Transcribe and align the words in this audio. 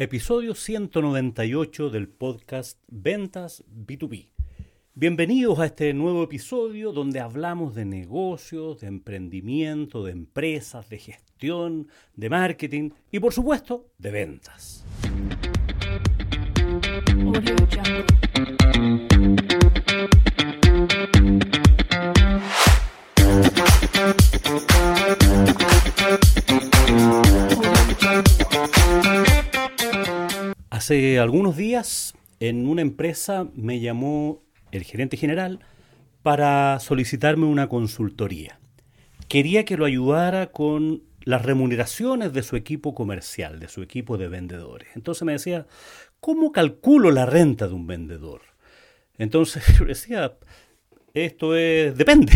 Episodio 0.00 0.54
198 0.54 1.90
del 1.90 2.06
podcast 2.06 2.78
Ventas 2.86 3.64
B2B. 3.68 4.30
Bienvenidos 4.94 5.58
a 5.58 5.66
este 5.66 5.92
nuevo 5.92 6.22
episodio 6.22 6.92
donde 6.92 7.18
hablamos 7.18 7.74
de 7.74 7.84
negocios, 7.84 8.78
de 8.78 8.86
emprendimiento, 8.86 10.04
de 10.04 10.12
empresas, 10.12 10.88
de 10.88 10.98
gestión, 10.98 11.88
de 12.14 12.30
marketing 12.30 12.90
y 13.10 13.18
por 13.18 13.32
supuesto 13.32 13.88
de 13.98 14.12
ventas. 14.12 14.84
Hace 30.88 31.18
algunos 31.18 31.54
días 31.54 32.14
en 32.40 32.66
una 32.66 32.80
empresa 32.80 33.46
me 33.54 33.78
llamó 33.78 34.42
el 34.72 34.84
gerente 34.84 35.18
general 35.18 35.60
para 36.22 36.80
solicitarme 36.80 37.44
una 37.44 37.68
consultoría. 37.68 38.58
Quería 39.28 39.66
que 39.66 39.76
lo 39.76 39.84
ayudara 39.84 40.46
con 40.50 41.02
las 41.24 41.44
remuneraciones 41.44 42.32
de 42.32 42.42
su 42.42 42.56
equipo 42.56 42.94
comercial, 42.94 43.60
de 43.60 43.68
su 43.68 43.82
equipo 43.82 44.16
de 44.16 44.28
vendedores. 44.28 44.88
Entonces 44.94 45.24
me 45.24 45.32
decía, 45.32 45.66
¿cómo 46.20 46.52
calculo 46.52 47.10
la 47.10 47.26
renta 47.26 47.68
de 47.68 47.74
un 47.74 47.86
vendedor? 47.86 48.40
Entonces 49.18 49.64
decía, 49.86 50.38
esto 51.14 51.56
es, 51.56 51.96
depende, 51.96 52.32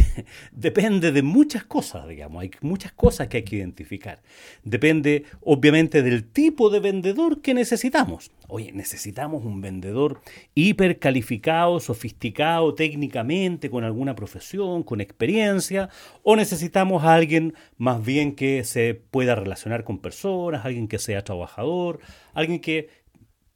depende 0.53 1.13
de 1.13 1.23
muchas 1.23 1.65
cosas, 1.65 2.09
digamos, 2.09 2.43
hay 2.43 2.51
muchas 2.61 2.93
cosas 2.93 3.29
que 3.29 3.39
hay 3.39 3.43
que 3.43 3.57
identificar. 3.57 4.23
Depende, 4.65 5.25
obviamente, 5.41 6.03
del 6.03 6.25
tipo 6.25 6.71
de 6.71 6.81
vendedor 6.81 7.41
que 7.41 7.55
necesitamos. 7.55 8.31
Oye, 8.49 8.73
necesitamos 8.73 9.45
un 9.45 9.61
vendedor 9.61 10.21
hipercalificado, 10.55 11.81
sofisticado 11.81 12.75
técnicamente, 12.75 13.71
con 13.71 13.85
alguna 13.85 14.15
profesión, 14.15 14.83
con 14.83 15.01
experiencia, 15.01 15.89
o 16.23 16.37
necesitamos 16.37 17.05
a 17.05 17.15
alguien 17.15 17.55
más 17.79 18.05
bien 18.05 18.35
que 18.35 18.65
se 18.65 18.95
pueda 18.95 19.35
relacionar 19.35 19.85
con 19.85 19.99
personas, 19.99 20.65
alguien 20.65 20.89
que 20.89 20.99
sea 20.99 21.25
trabajador, 21.25 22.01
alguien 22.35 22.61
que 22.61 23.02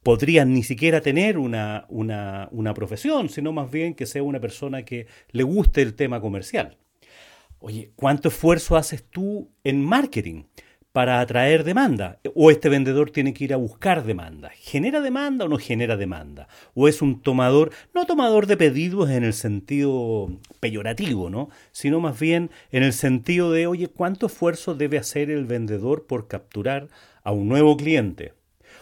podrían 0.07 0.53
ni 0.53 0.63
siquiera 0.63 1.01
tener 1.01 1.37
una, 1.37 1.83
una, 1.89 2.47
una, 2.53 2.73
profesión, 2.73 3.27
sino 3.27 3.51
más 3.51 3.69
bien 3.69 3.93
que 3.93 4.05
sea 4.05 4.23
una 4.23 4.39
persona 4.39 4.83
que 4.83 5.05
le 5.31 5.43
guste 5.43 5.81
el 5.81 5.95
tema 5.95 6.21
comercial. 6.21 6.77
Oye, 7.59 7.91
¿cuánto 7.97 8.29
esfuerzo 8.29 8.77
haces 8.77 9.03
tú 9.03 9.49
en 9.65 9.83
marketing 9.83 10.45
para 10.93 11.19
atraer 11.19 11.65
demanda? 11.65 12.21
¿O 12.35 12.51
este 12.51 12.69
vendedor 12.69 13.11
tiene 13.11 13.33
que 13.33 13.43
ir 13.43 13.53
a 13.53 13.57
buscar 13.57 14.05
demanda? 14.05 14.49
¿Genera 14.55 15.01
demanda 15.01 15.43
o 15.43 15.49
no 15.49 15.57
genera 15.57 15.97
demanda? 15.97 16.47
¿O 16.73 16.87
es 16.87 17.01
un 17.01 17.21
tomador, 17.21 17.73
no 17.93 18.05
tomador 18.05 18.47
de 18.47 18.55
pedidos 18.55 19.09
en 19.09 19.25
el 19.25 19.33
sentido 19.33 20.31
peyorativo, 20.61 21.29
¿no? 21.29 21.49
Sino 21.73 21.99
más 21.99 22.17
bien 22.17 22.49
en 22.71 22.83
el 22.83 22.93
sentido 22.93 23.51
de, 23.51 23.67
oye, 23.67 23.89
¿cuánto 23.89 24.27
esfuerzo 24.27 24.73
debe 24.73 24.99
hacer 24.99 25.29
el 25.29 25.43
vendedor 25.43 26.07
por 26.07 26.29
capturar 26.29 26.87
a 27.23 27.33
un 27.33 27.49
nuevo 27.49 27.75
cliente? 27.75 28.37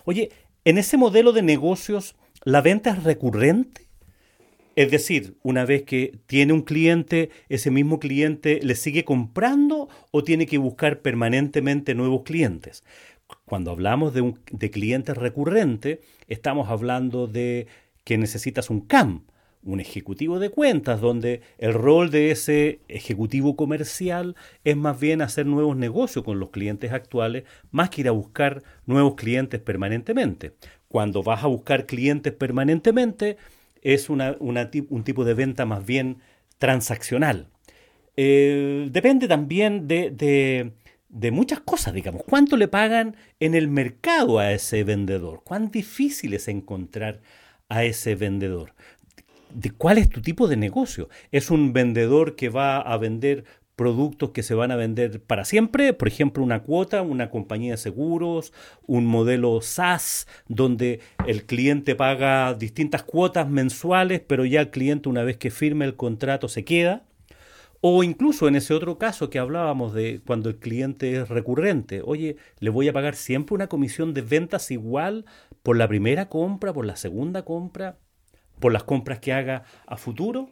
Oye, 0.07 0.29
en 0.65 0.79
ese 0.79 0.97
modelo 0.97 1.31
de 1.31 1.43
negocios, 1.43 2.15
¿la 2.43 2.61
venta 2.61 2.89
es 2.89 3.03
recurrente? 3.03 3.87
Es 4.75 4.91
decir, 4.91 5.37
una 5.41 5.63
vez 5.63 5.83
que 5.83 6.19
tiene 6.25 6.51
un 6.51 6.63
cliente, 6.63 7.29
ese 7.47 7.71
mismo 7.71 7.99
cliente 7.99 8.59
le 8.61 8.75
sigue 8.75 9.05
comprando 9.05 9.87
o 10.11 10.23
tiene 10.23 10.47
que 10.47 10.57
buscar 10.57 11.01
permanentemente 11.01 11.95
nuevos 11.95 12.23
clientes. 12.23 12.83
Cuando 13.45 13.71
hablamos 13.71 14.13
de, 14.13 14.21
un, 14.21 14.39
de 14.51 14.71
cliente 14.71 15.13
recurrente, 15.13 16.01
estamos 16.27 16.69
hablando 16.69 17.27
de 17.27 17.67
que 18.03 18.17
necesitas 18.17 18.69
un 18.69 18.81
CAM, 18.81 19.25
un 19.65 19.79
ejecutivo 19.79 20.39
de 20.39 20.49
cuentas, 20.49 21.01
donde 21.01 21.41
el 21.57 21.73
rol 21.73 22.11
de 22.11 22.31
ese 22.31 22.79
ejecutivo 22.87 23.55
comercial 23.55 24.35
es 24.63 24.77
más 24.77 24.99
bien 24.99 25.21
hacer 25.21 25.47
nuevos 25.47 25.75
negocios 25.75 26.23
con 26.23 26.39
los 26.39 26.51
clientes 26.51 26.93
actuales, 26.93 27.43
más 27.71 27.89
que 27.89 28.01
ir 28.01 28.07
a 28.07 28.11
buscar 28.11 28.63
nuevos 28.85 29.15
clientes 29.15 29.59
permanentemente. 29.59 30.53
Cuando 30.87 31.23
vas 31.23 31.43
a 31.43 31.47
buscar 31.47 31.87
clientes 31.87 32.31
permanentemente, 32.31 33.37
es 33.81 34.09
una, 34.09 34.37
un 34.39 35.03
tipo 35.03 35.25
de 35.25 35.33
venta 35.33 35.65
más 35.65 35.85
bien 35.85 36.17
transaccional. 36.57 37.49
Eh, 38.17 38.87
depende 38.91 39.27
también 39.27 39.87
de, 39.87 40.09
de, 40.09 40.71
de 41.09 41.31
muchas 41.31 41.59
cosas, 41.59 41.93
digamos. 41.93 42.23
¿Cuánto 42.23 42.55
le 42.55 42.67
pagan 42.67 43.15
en 43.39 43.55
el 43.55 43.67
mercado 43.67 44.39
a 44.39 44.51
ese 44.53 44.83
vendedor? 44.83 45.41
¿Cuán 45.43 45.71
difícil 45.71 46.33
es 46.33 46.47
encontrar 46.47 47.21
a 47.67 47.83
ese 47.83 48.15
vendedor? 48.15 48.73
De 49.55 49.71
cuál 49.71 49.97
es 49.97 50.09
tu 50.09 50.21
tipo 50.21 50.47
de 50.47 50.57
negocio. 50.57 51.09
¿Es 51.31 51.49
un 51.49 51.73
vendedor 51.73 52.35
que 52.35 52.49
va 52.49 52.79
a 52.79 52.97
vender 52.97 53.45
productos 53.75 54.31
que 54.31 54.43
se 54.43 54.55
van 54.55 54.71
a 54.71 54.75
vender 54.75 55.21
para 55.21 55.43
siempre, 55.43 55.93
por 55.93 56.07
ejemplo, 56.07 56.43
una 56.43 56.63
cuota, 56.63 57.01
una 57.01 57.29
compañía 57.29 57.71
de 57.71 57.77
seguros, 57.77 58.53
un 58.87 59.05
modelo 59.05 59.59
SaaS, 59.61 60.27
donde 60.47 61.01
el 61.27 61.45
cliente 61.45 61.95
paga 61.95 62.53
distintas 62.53 63.03
cuotas 63.03 63.49
mensuales, 63.49 64.21
pero 64.25 64.45
ya 64.45 64.61
el 64.61 64.69
cliente 64.69 65.09
una 65.09 65.23
vez 65.23 65.37
que 65.37 65.51
firme 65.51 65.85
el 65.85 65.95
contrato 65.95 66.47
se 66.47 66.63
queda. 66.63 67.03
O 67.81 68.03
incluso 68.03 68.47
en 68.47 68.55
ese 68.55 68.73
otro 68.73 68.97
caso 68.97 69.29
que 69.29 69.37
hablábamos 69.37 69.93
de 69.93 70.21
cuando 70.25 70.49
el 70.49 70.55
cliente 70.57 71.17
es 71.17 71.29
recurrente, 71.29 72.01
oye, 72.03 72.37
le 72.59 72.69
voy 72.71 72.87
a 72.87 72.93
pagar 72.93 73.15
siempre 73.15 73.53
una 73.53 73.67
comisión 73.67 74.13
de 74.13 74.21
ventas 74.21 74.71
igual 74.71 75.25
por 75.61 75.77
la 75.77 75.87
primera 75.87 76.27
compra, 76.27 76.73
por 76.73 76.85
la 76.85 76.95
segunda 76.95 77.43
compra 77.43 77.97
por 78.59 78.73
las 78.73 78.83
compras 78.83 79.19
que 79.19 79.33
haga 79.33 79.63
a 79.85 79.97
futuro? 79.97 80.49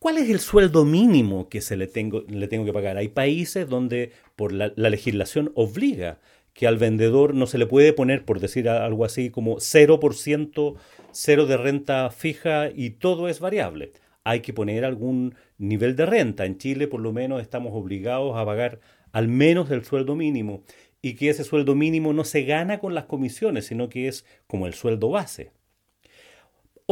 ¿Cuál 0.00 0.16
es 0.16 0.30
el 0.30 0.40
sueldo 0.40 0.86
mínimo 0.86 1.50
que 1.50 1.60
se 1.60 1.76
le 1.76 1.86
tengo, 1.86 2.22
le 2.26 2.48
tengo 2.48 2.64
que 2.64 2.72
pagar? 2.72 2.96
Hay 2.96 3.08
países 3.08 3.68
donde 3.68 4.12
por 4.34 4.50
la, 4.50 4.72
legislación 4.74 5.52
obliga 5.54 6.20
que 6.54 6.66
al 6.66 6.78
vendedor 6.78 7.34
no 7.34 7.46
se 7.46 7.58
le 7.58 7.66
puede 7.66 7.92
poner, 7.92 8.24
por 8.24 8.40
decir 8.40 8.70
algo 8.70 9.04
así, 9.04 9.28
como 9.28 9.56
0%, 9.56 10.76
cero 11.12 11.44
de 11.44 11.56
renta 11.58 12.08
fija 12.10 12.70
y 12.74 12.90
todo 12.90 13.28
es 13.28 13.40
variable. 13.40 13.92
Hay 14.24 14.40
que 14.40 14.54
poner 14.54 14.86
algún 14.86 15.34
nivel 15.58 15.96
de 15.96 16.06
renta. 16.06 16.46
En 16.46 16.56
Chile, 16.56 16.88
por 16.88 17.00
lo 17.00 17.12
menos, 17.12 17.42
estamos 17.42 17.72
obligados 17.74 18.38
a 18.38 18.46
pagar 18.46 18.80
al 19.12 19.28
menos 19.28 19.70
el 19.70 19.84
sueldo 19.84 20.16
mínimo 20.16 20.62
y 21.02 21.14
que 21.14 21.28
ese 21.28 21.44
sueldo 21.44 21.74
mínimo 21.74 22.14
no 22.14 22.24
se 22.24 22.44
gana 22.44 22.78
con 22.78 22.94
las 22.94 23.04
comisiones, 23.04 23.66
sino 23.66 23.90
que 23.90 24.08
es 24.08 24.24
como 24.46 24.66
el 24.66 24.72
sueldo 24.72 25.10
base. 25.10 25.52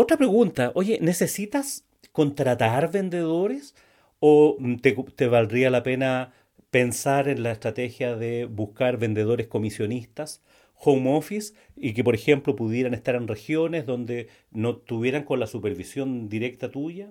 Otra 0.01 0.17
pregunta, 0.17 0.71
oye, 0.77 1.01
¿necesitas 1.03 1.85
contratar 2.13 2.93
vendedores 2.93 3.75
o 4.21 4.57
te, 4.81 5.27
valdría 5.27 5.71
la 5.71 5.83
pena 5.83 6.33
pensar 6.71 7.27
en 7.27 7.43
la 7.43 7.51
estrategia 7.51 8.15
de 8.15 8.45
buscar 8.45 8.99
vendedores 8.99 9.49
comisionistas, 9.49 10.41
home 10.77 11.17
office, 11.17 11.53
y 11.75 11.95
que, 11.95 12.05
por 12.05 12.15
ejemplo, 12.15 12.55
pudieran 12.55 12.95
estar 12.95 13.17
en 13.17 13.27
regiones 13.27 13.87
donde 13.87 14.29
no 14.53 14.77
tuvieran 14.77 15.25
con 15.25 15.41
la 15.41 15.49
supervisión 15.49 16.29
directa 16.29 16.71
tuya? 16.71 17.11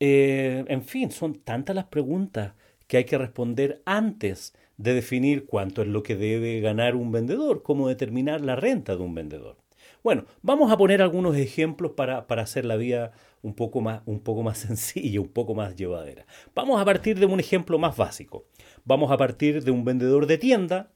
Eh, 0.00 0.64
en 0.68 0.82
fin, 0.82 1.10
son 1.10 1.34
tantas 1.34 1.76
las 1.76 1.84
preguntas 1.88 2.54
que 2.86 2.96
hay 2.96 3.04
que 3.04 3.18
responder 3.18 3.82
antes 3.84 4.54
de 4.78 4.94
definir 4.94 5.44
cuánto 5.44 5.82
es 5.82 5.88
lo 5.88 6.02
que 6.02 6.16
debe 6.16 6.60
ganar 6.60 6.96
un 6.96 7.12
vendedor, 7.12 7.62
cómo 7.62 7.88
determinar 7.88 8.40
la 8.40 8.56
renta 8.56 8.96
de 8.96 9.02
un 9.02 9.14
vendedor. 9.14 9.58
Bueno, 10.02 10.24
vamos 10.42 10.72
a 10.72 10.78
poner 10.78 11.02
algunos 11.02 11.36
ejemplos 11.36 11.92
para, 11.92 12.18
hacer 12.18 12.64
la 12.64 12.76
vida 12.76 13.12
un 13.42 13.54
poco, 13.54 13.80
más, 13.80 14.02
un 14.06 14.20
poco 14.20 14.42
más 14.42 14.58
sencilla, 14.66 15.20
un 15.20 15.28
poco 15.28 15.54
más 15.54 15.76
llevadera. 15.76 16.26
Vamos 16.54 16.80
a 16.80 16.84
partir 16.84 17.18
de 17.18 17.26
un 17.26 17.40
ejemplo 17.40 17.78
más 17.78 17.96
básico. 17.96 18.46
Vamos 18.84 19.10
a 19.10 19.16
partir 19.16 19.62
de 19.62 19.70
un 19.70 19.84
vendedor 19.84 20.26
de 20.26 20.38
tienda 20.38 20.90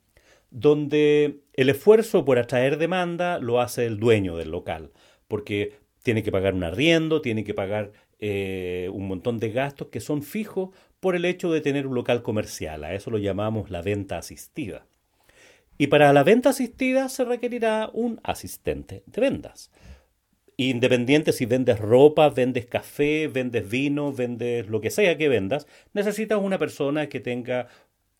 donde 0.50 1.40
el 1.54 1.68
esfuerzo 1.68 2.24
por 2.24 2.38
atraer 2.38 2.78
demanda 2.78 3.38
lo 3.38 3.60
hace 3.60 3.86
el 3.86 3.98
dueño 3.98 4.36
del 4.36 4.50
local, 4.50 4.92
porque 5.26 5.78
tiene 6.02 6.22
que 6.22 6.30
pagar 6.30 6.54
un 6.54 6.62
arriendo, 6.62 7.20
tiene 7.20 7.44
que 7.44 7.54
pagar 7.54 7.92
eh, 8.20 8.88
un 8.92 9.08
montón 9.08 9.38
de 9.38 9.50
gastos 9.50 9.88
que 9.88 10.00
son 10.00 10.22
fijos 10.22 10.70
por 11.00 11.16
el 11.16 11.24
hecho 11.24 11.50
de 11.50 11.60
tener 11.60 11.86
un 11.86 11.94
local 11.94 12.22
comercial. 12.22 12.84
A 12.84 12.94
eso 12.94 13.10
lo 13.10 13.18
llamamos 13.18 13.70
la 13.70 13.82
venta 13.82 14.16
asistida. 14.16 14.86
Y 15.76 15.88
para 15.88 16.12
la 16.12 16.22
venta 16.22 16.50
asistida 16.50 17.08
se 17.08 17.24
requerirá 17.24 17.90
un 17.92 18.20
asistente 18.22 19.02
de 19.06 19.20
ventas. 19.20 19.70
Independiente 20.56 21.32
si 21.32 21.46
vendes 21.46 21.80
ropa, 21.80 22.28
vendes 22.28 22.66
café, 22.66 23.26
vendes 23.26 23.68
vino, 23.68 24.12
vendes 24.12 24.68
lo 24.68 24.80
que 24.80 24.90
sea 24.90 25.18
que 25.18 25.28
vendas, 25.28 25.66
necesitas 25.92 26.38
una 26.40 26.58
persona 26.58 27.08
que 27.08 27.18
tenga 27.18 27.66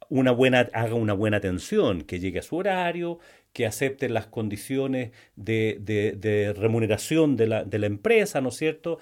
una 0.08 0.32
buena, 0.32 0.68
haga 0.72 0.94
una 0.94 1.12
buena 1.12 1.36
atención, 1.36 2.02
que 2.02 2.18
llegue 2.18 2.40
a 2.40 2.42
su 2.42 2.56
horario, 2.56 3.20
que 3.54 3.66
acepte 3.66 4.08
las 4.08 4.26
condiciones 4.26 5.12
de, 5.36 6.54
remuneración 6.58 7.36
de 7.36 7.46
la, 7.46 7.86
empresa, 7.86 8.40
¿no 8.40 8.48
es 8.48 8.56
cierto? 8.56 8.98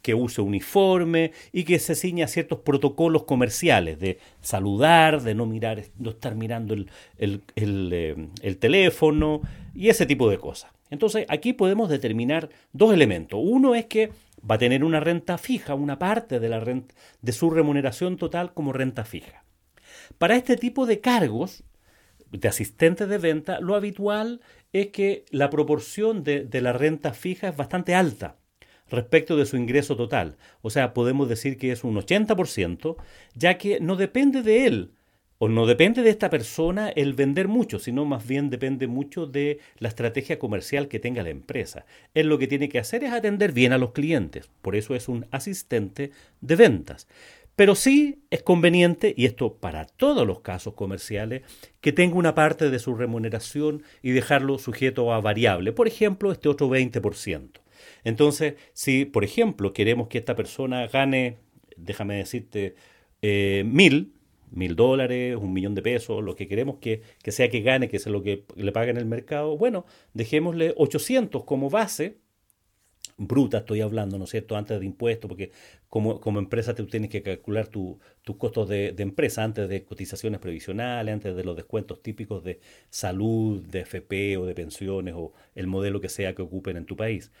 Que 0.00 0.14
use 0.14 0.40
uniforme 0.40 1.32
y 1.52 1.64
que 1.64 1.80
se 1.80 1.96
ciña 1.96 2.28
ciertos 2.28 2.60
protocolos 2.60 3.24
comerciales 3.24 3.98
de 3.98 4.18
saludar, 4.40 5.22
de 5.22 5.34
no 5.34 5.44
mirar, 5.44 5.82
no 5.98 6.10
estar 6.10 6.36
mirando 6.36 6.72
el, 6.72 6.88
el, 7.18 7.42
eh, 7.56 8.28
el 8.42 8.58
teléfono 8.58 9.42
y 9.74 9.88
ese 9.88 10.06
tipo 10.06 10.30
de 10.30 10.38
cosas. 10.38 10.70
Entonces, 10.88 11.26
aquí 11.28 11.52
podemos 11.52 11.88
determinar 11.88 12.48
dos 12.72 12.94
elementos. 12.94 13.40
Uno 13.42 13.74
es 13.74 13.86
que 13.86 14.12
va 14.48 14.54
a 14.54 14.58
tener 14.58 14.84
una 14.84 15.00
renta 15.00 15.36
fija, 15.36 15.74
una 15.74 15.98
parte 15.98 16.38
de, 16.38 16.48
la 16.48 16.60
renta, 16.60 16.94
de 17.22 17.32
su 17.32 17.50
remuneración 17.50 18.18
total 18.18 18.54
como 18.54 18.72
renta 18.72 19.04
fija. 19.04 19.42
Para 20.16 20.36
este 20.36 20.56
tipo 20.56 20.86
de 20.86 21.00
cargos 21.00 21.64
de 22.30 22.48
asistentes 22.48 23.08
de 23.08 23.18
venta, 23.18 23.60
lo 23.60 23.74
habitual 23.74 24.40
es 24.72 24.88
que 24.88 25.24
la 25.30 25.50
proporción 25.50 26.24
de, 26.24 26.44
de 26.44 26.60
la 26.60 26.72
renta 26.72 27.12
fija 27.12 27.48
es 27.48 27.56
bastante 27.56 27.94
alta 27.94 28.36
respecto 28.88 29.36
de 29.36 29.46
su 29.46 29.56
ingreso 29.56 29.96
total. 29.96 30.36
O 30.62 30.70
sea, 30.70 30.94
podemos 30.94 31.28
decir 31.28 31.58
que 31.58 31.72
es 31.72 31.84
un 31.84 31.96
80%, 31.96 32.96
ya 33.34 33.58
que 33.58 33.80
no 33.80 33.96
depende 33.96 34.42
de 34.42 34.66
él 34.66 34.92
o 35.38 35.48
no 35.48 35.66
depende 35.66 36.02
de 36.02 36.10
esta 36.10 36.30
persona 36.30 36.88
el 36.88 37.12
vender 37.12 37.48
mucho, 37.48 37.78
sino 37.78 38.04
más 38.04 38.26
bien 38.26 38.48
depende 38.48 38.86
mucho 38.86 39.26
de 39.26 39.58
la 39.78 39.88
estrategia 39.88 40.38
comercial 40.38 40.88
que 40.88 40.98
tenga 40.98 41.22
la 41.22 41.30
empresa. 41.30 41.84
Él 42.14 42.28
lo 42.28 42.38
que 42.38 42.46
tiene 42.46 42.68
que 42.68 42.78
hacer 42.78 43.04
es 43.04 43.12
atender 43.12 43.52
bien 43.52 43.72
a 43.72 43.78
los 43.78 43.92
clientes, 43.92 44.50
por 44.62 44.76
eso 44.76 44.94
es 44.94 45.08
un 45.08 45.26
asistente 45.30 46.10
de 46.40 46.56
ventas. 46.56 47.06
Pero 47.56 47.74
sí 47.74 48.22
es 48.30 48.42
conveniente, 48.42 49.14
y 49.16 49.24
esto 49.24 49.54
para 49.54 49.86
todos 49.86 50.26
los 50.26 50.40
casos 50.40 50.74
comerciales, 50.74 51.42
que 51.80 51.92
tenga 51.92 52.16
una 52.16 52.34
parte 52.34 52.68
de 52.70 52.78
su 52.78 52.94
remuneración 52.94 53.82
y 54.02 54.10
dejarlo 54.10 54.58
sujeto 54.58 55.12
a 55.12 55.20
variable, 55.20 55.72
por 55.72 55.88
ejemplo, 55.88 56.30
este 56.32 56.50
otro 56.50 56.68
20%. 56.68 57.60
Entonces, 58.04 58.54
si, 58.74 59.06
por 59.06 59.24
ejemplo, 59.24 59.72
queremos 59.72 60.08
que 60.08 60.18
esta 60.18 60.36
persona 60.36 60.86
gane, 60.86 61.38
déjame 61.76 62.16
decirte, 62.16 62.74
eh, 63.22 63.64
mil, 63.66 64.12
mil 64.50 64.76
dólares, 64.76 65.36
un 65.36 65.52
millón 65.54 65.74
de 65.74 65.82
pesos, 65.82 66.22
lo 66.22 66.36
que 66.36 66.48
queremos 66.48 66.76
que, 66.76 67.02
que 67.22 67.32
sea 67.32 67.48
que 67.48 67.62
gane, 67.62 67.88
que 67.88 67.98
sea 67.98 68.12
lo 68.12 68.22
que 68.22 68.44
le 68.54 68.72
pague 68.72 68.90
en 68.90 68.98
el 68.98 69.06
mercado, 69.06 69.56
bueno, 69.56 69.86
dejémosle 70.12 70.74
800 70.76 71.44
como 71.44 71.70
base, 71.70 72.18
bruta 73.16 73.58
estoy 73.58 73.80
hablando, 73.80 74.18
¿no 74.18 74.24
es 74.24 74.30
cierto?, 74.30 74.56
antes 74.56 74.78
de 74.80 74.86
impuestos, 74.86 75.28
porque 75.28 75.50
como, 75.88 76.20
como 76.20 76.38
empresa 76.38 76.74
tú 76.74 76.86
tienes 76.86 77.10
que 77.10 77.22
calcular 77.22 77.68
tus 77.68 78.36
costos 78.38 78.68
de, 78.68 78.94
empresa 78.98 79.44
antes 79.44 79.68
de 79.68 79.84
cotizaciones 79.84 80.40
previsionales, 80.40 81.12
antes 81.12 81.36
de 81.36 81.44
los 81.44 81.56
descuentos 81.56 82.02
típicos 82.02 82.44
de 82.44 82.60
salud, 82.90 83.62
de 83.62 83.80
FP 83.80 84.36
o 84.36 84.46
de 84.46 84.54
pensiones 84.54 85.14
o 85.16 85.32
el 85.54 85.66
modelo 85.66 86.00
que 86.00 86.08
sea 86.08 86.34
que 86.34 86.42
ocupen 86.42 86.76
en 86.76 86.86
tu 86.86 86.96
país. 86.96 87.32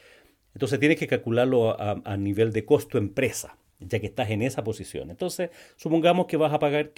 Entonces 0.54 0.80
tienes 0.80 0.98
que 0.98 1.06
calcularlo 1.06 1.78
a, 1.80 2.00
a 2.04 2.16
nivel 2.16 2.52
de 2.52 2.64
costo 2.64 2.98
empresa 2.98 3.58
ya 3.80 4.00
que 4.00 4.06
estás 4.06 4.30
en 4.30 4.42
esa 4.42 4.64
posición. 4.64 5.10
Entonces, 5.10 5.50
supongamos 5.76 6.26
que 6.26 6.36
vas 6.36 6.52
a 6.52 6.58
pagar, 6.58 6.92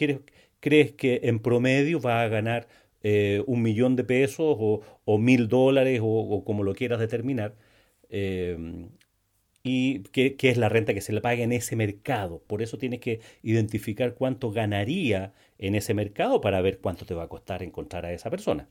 crees 0.61 0.93
que 0.93 1.21
en 1.25 1.41
promedio 1.41 2.01
vas 2.01 2.25
a 2.25 2.29
ganar 2.29 2.69
eh, 3.03 3.43
un 3.47 3.63
millón 3.63 3.97
de 3.97 4.05
pesos 4.05 4.57
o, 4.59 5.19
mil 5.19 5.49
dólares 5.49 6.01
o, 6.03 6.43
como 6.45 6.65
lo 6.65 6.75
quieras 6.75 7.01
determinar, 7.01 7.55
eh, 8.11 8.89
y 9.63 10.01
qué 10.01 10.37
es 10.41 10.57
la 10.57 10.69
renta 10.69 10.95
que 10.95 11.01
se 11.01 11.13
le 11.13 11.21
paga 11.21 11.43
en 11.43 11.53
ese 11.53 11.77
mercado. 11.77 12.43
Por 12.47 12.63
eso 12.63 12.79
tienes 12.79 13.01
que 13.01 13.21
identificar 13.43 14.15
cuánto 14.15 14.51
ganaría 14.51 15.35
en 15.59 15.75
ese 15.75 15.95
mercado 15.95 16.41
para 16.41 16.61
ver 16.63 16.79
cuánto 16.79 17.05
te 17.05 17.15
va 17.15 17.25
a 17.25 17.29
costar 17.29 17.63
encontrar 17.63 18.07
a 18.07 18.13
esa 18.13 18.31
persona. 18.31 18.69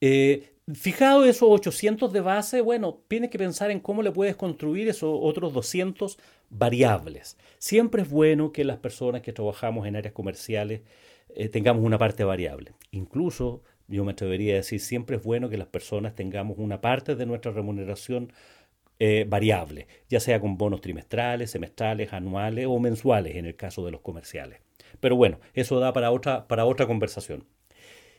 Eh, 0.00 0.54
fijado 0.74 1.24
esos 1.24 1.48
800 1.48 2.12
de 2.12 2.20
base, 2.20 2.60
bueno, 2.60 3.00
tienes 3.08 3.30
que 3.30 3.38
pensar 3.38 3.70
en 3.70 3.80
cómo 3.80 4.02
le 4.02 4.10
puedes 4.10 4.36
construir 4.36 4.88
esos 4.88 5.18
otros 5.22 5.52
200 5.52 6.18
variables. 6.50 7.36
Siempre 7.58 8.02
es 8.02 8.10
bueno 8.10 8.52
que 8.52 8.64
las 8.64 8.78
personas 8.78 9.22
que 9.22 9.32
trabajamos 9.32 9.86
en 9.86 9.96
áreas 9.96 10.12
comerciales 10.12 10.82
eh, 11.34 11.48
tengamos 11.48 11.84
una 11.84 11.98
parte 11.98 12.24
variable. 12.24 12.72
Incluso, 12.90 13.62
yo 13.88 14.04
me 14.04 14.12
atrevería 14.12 14.54
a 14.54 14.56
decir, 14.56 14.80
siempre 14.80 15.16
es 15.16 15.22
bueno 15.22 15.48
que 15.48 15.56
las 15.56 15.68
personas 15.68 16.14
tengamos 16.14 16.58
una 16.58 16.80
parte 16.80 17.14
de 17.16 17.26
nuestra 17.26 17.52
remuneración 17.52 18.32
eh, 19.00 19.26
variable, 19.28 19.88
ya 20.08 20.20
sea 20.20 20.40
con 20.40 20.56
bonos 20.56 20.80
trimestrales, 20.80 21.50
semestrales, 21.50 22.12
anuales 22.12 22.66
o 22.68 22.78
mensuales 22.78 23.36
en 23.36 23.44
el 23.46 23.56
caso 23.56 23.84
de 23.84 23.90
los 23.90 24.00
comerciales. 24.00 24.60
Pero 25.00 25.16
bueno, 25.16 25.40
eso 25.52 25.80
da 25.80 25.92
para 25.92 26.10
otra, 26.10 26.46
para 26.46 26.64
otra 26.64 26.86
conversación. 26.86 27.44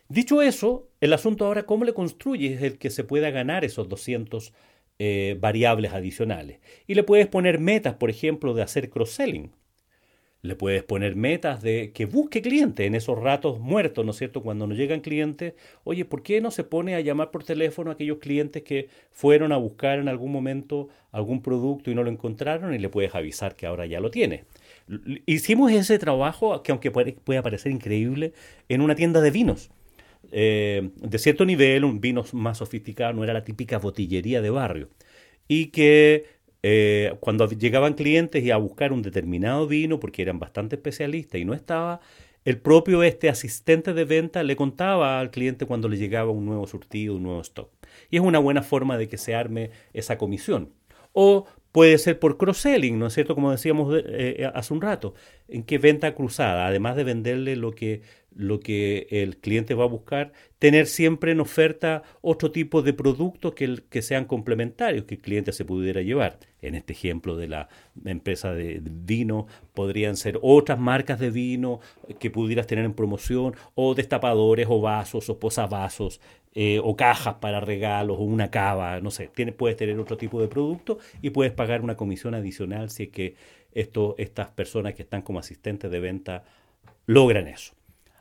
Dicho 0.10 0.42
eso, 0.42 0.90
el 1.02 1.14
asunto 1.14 1.46
ahora, 1.46 1.66
¿cómo 1.66 1.86
le 1.86 1.94
construyes 1.94 2.62
el 2.62 2.78
que 2.78 2.90
se 2.90 3.04
pueda 3.04 3.32
ganar 3.32 3.66
esos 3.66 3.90
200 3.90 4.54
eh, 5.00 5.38
variables 5.40 5.94
adicionales? 5.94 6.60
Y 6.86 6.94
le 6.94 7.04
puedes 7.04 7.28
poner 7.28 7.60
metas, 7.60 7.96
por 7.96 8.10
ejemplo, 8.10 8.54
de 8.54 8.62
hacer 8.62 8.90
cross-selling. 8.90 9.52
Le 10.45 10.56
puedes 10.56 10.83
poner 10.83 11.15
metas 11.15 11.62
de 11.62 11.92
que 11.94 12.06
busque 12.06 12.42
clientes 12.42 12.86
en 12.86 12.95
esos 12.95 13.19
ratos 13.19 13.59
muertos, 13.59 14.06
¿no 14.06 14.12
es 14.12 14.18
cierto? 14.18 14.42
Cuando 14.42 14.68
no 14.68 14.75
llegan 14.75 15.01
clientes, 15.01 15.53
oye, 15.83 16.06
¿por 16.06 16.24
qué 16.24 16.42
no 16.42 16.51
se 16.51 16.63
pone 16.63 16.95
a 16.95 17.01
llamar 17.01 17.31
por 17.31 17.44
teléfono 17.44 17.89
a 17.89 17.94
aquellos 17.94 18.19
clientes 18.19 18.63
que 18.63 18.89
fueron 19.12 19.51
a 19.51 19.57
buscar 19.57 20.00
en 20.00 20.07
algún 20.07 20.31
momento 20.31 20.89
algún 21.12 21.42
producto 21.42 21.92
y 21.92 21.95
no 21.95 22.03
lo 22.03 22.12
encontraron 22.12 22.74
y 22.74 22.80
le 22.80 22.89
puedes 22.89 23.15
avisar 23.15 23.56
que 23.56 23.65
ahora 23.65 23.86
ya 23.86 24.00
lo 24.00 24.12
tiene? 24.12 24.45
Hicimos 25.25 25.71
ese 25.71 25.97
trabajo, 26.00 26.62
que 26.63 26.71
aunque 26.71 26.92
puede 26.92 27.42
parecer 27.42 27.71
increíble, 27.71 28.33
en 28.69 28.81
una 28.81 28.95
tienda 28.95 29.21
de 29.21 29.31
vinos 29.31 29.71
eh, 30.31 30.89
de 30.95 31.19
cierto 31.19 31.45
nivel, 31.45 31.86
un 31.86 32.01
vino 32.01 32.24
más 32.33 32.57
sofisticado, 32.59 33.13
no 33.13 33.24
era 33.24 33.33
la 33.33 33.44
típica 33.44 33.77
botillería 33.80 34.42
de 34.42 34.50
barrio. 34.50 34.89
Y 35.47 35.68
que 35.68 36.25
eh, 36.68 37.16
cuando 37.20 37.48
llegaban 37.48 37.94
clientes 37.94 38.44
y 38.44 38.50
a 38.50 38.58
buscar 38.58 38.92
un 38.92 39.04
determinado 39.04 39.68
vino, 39.68 40.00
porque 40.00 40.24
eran 40.24 40.40
bastante 40.40 40.78
especialistas 40.78 41.40
y 41.40 41.46
no 41.46 41.54
estaba, 41.54 42.02
el 42.44 42.58
propio 42.58 43.04
este 43.04 43.30
asistente 43.30 43.94
de 43.94 44.04
venta 44.04 44.42
le 44.42 44.56
contaba 44.56 45.20
al 45.20 45.30
cliente 45.30 45.68
cuando 45.68 45.88
le 45.90 45.98
llegaba 45.98 46.32
un 46.32 46.44
nuevo 46.44 46.66
surtido, 46.66 47.18
un 47.18 47.22
nuevo 47.22 47.42
stock. 47.42 47.70
Y 48.10 48.18
es 48.18 48.24
una 48.24 48.40
buena 48.40 48.64
forma 48.64 48.98
de 48.98 49.08
que 49.08 49.20
se 49.20 49.36
arme 49.36 49.70
esa 49.94 50.18
comisión. 50.18 50.74
O 51.14 51.46
puede 51.72 52.00
ser 52.00 52.18
por 52.18 52.36
cross-selling, 52.36 52.98
¿no 52.98 53.06
es 53.06 53.14
cierto? 53.14 53.36
Como 53.36 53.52
decíamos 53.52 54.02
eh, 54.04 54.50
hace 54.52 54.74
un 54.74 54.82
rato, 54.82 55.14
en 55.48 55.62
qué 55.62 55.78
venta 55.78 56.16
cruzada, 56.16 56.66
además 56.66 56.96
de 56.96 57.04
venderle 57.04 57.56
lo 57.58 57.74
que 57.74 58.02
lo 58.36 58.60
que 58.60 59.08
el 59.10 59.38
cliente 59.38 59.74
va 59.74 59.86
a 59.86 59.88
buscar, 59.88 60.34
tener 60.60 60.88
siempre 60.88 61.32
en 61.32 61.40
oferta 61.40 62.04
otro 62.22 62.52
tipo 62.52 62.82
de 62.82 62.94
productos 62.94 63.54
que, 63.54 63.84
que, 63.90 64.02
sean 64.02 64.26
complementarios 64.26 65.06
que 65.06 65.16
el 65.16 65.22
cliente 65.22 65.54
se 65.54 65.66
pudiera 65.66 66.02
llevar. 66.02 66.40
En 66.62 66.76
este 66.76 66.94
ejemplo 66.94 67.38
de 67.38 67.48
la 67.48 67.70
empresa 68.04 68.54
de 68.54 68.82
vino, 68.84 69.48
podrían 69.74 70.18
ser 70.18 70.38
otras 70.42 70.80
marcas 70.80 71.20
de 71.20 71.32
vino 71.32 71.80
que 72.20 72.30
pudieras 72.30 72.68
tener 72.68 72.84
en 72.84 72.94
promoción, 72.94 73.56
o 73.74 73.96
destapadores, 73.96 74.68
o 74.70 74.81
vasos, 74.81 75.30
o 75.30 75.40
posavasos, 75.40 76.20
eh, 76.54 76.80
o 76.84 76.96
cajas 76.96 77.36
para 77.36 77.62
regalos, 77.62 78.18
o 78.20 78.24
una 78.24 78.52
cava, 78.52 79.00
no 79.00 79.12
sé. 79.12 79.30
Tienes, 79.34 79.56
puedes 79.56 79.78
tener 79.78 79.98
otro 80.00 80.18
tipo 80.18 80.42
de 80.42 80.48
producto 80.48 81.00
y 81.21 81.30
puedes 81.30 81.54
pagar 81.54 81.81
una 81.81 81.95
comisión 81.95 82.36
adicional 82.36 82.90
si 82.90 83.04
es 83.04 83.09
que 83.09 83.36
esto, 83.71 84.16
estas 84.18 84.50
personas 84.50 84.94
que 84.94 85.04
están 85.04 85.21
como 85.21 85.40
asistentes 85.40 85.92
de 85.92 86.00
venta 86.00 86.44
logran 87.06 87.48
eso. 87.48 87.74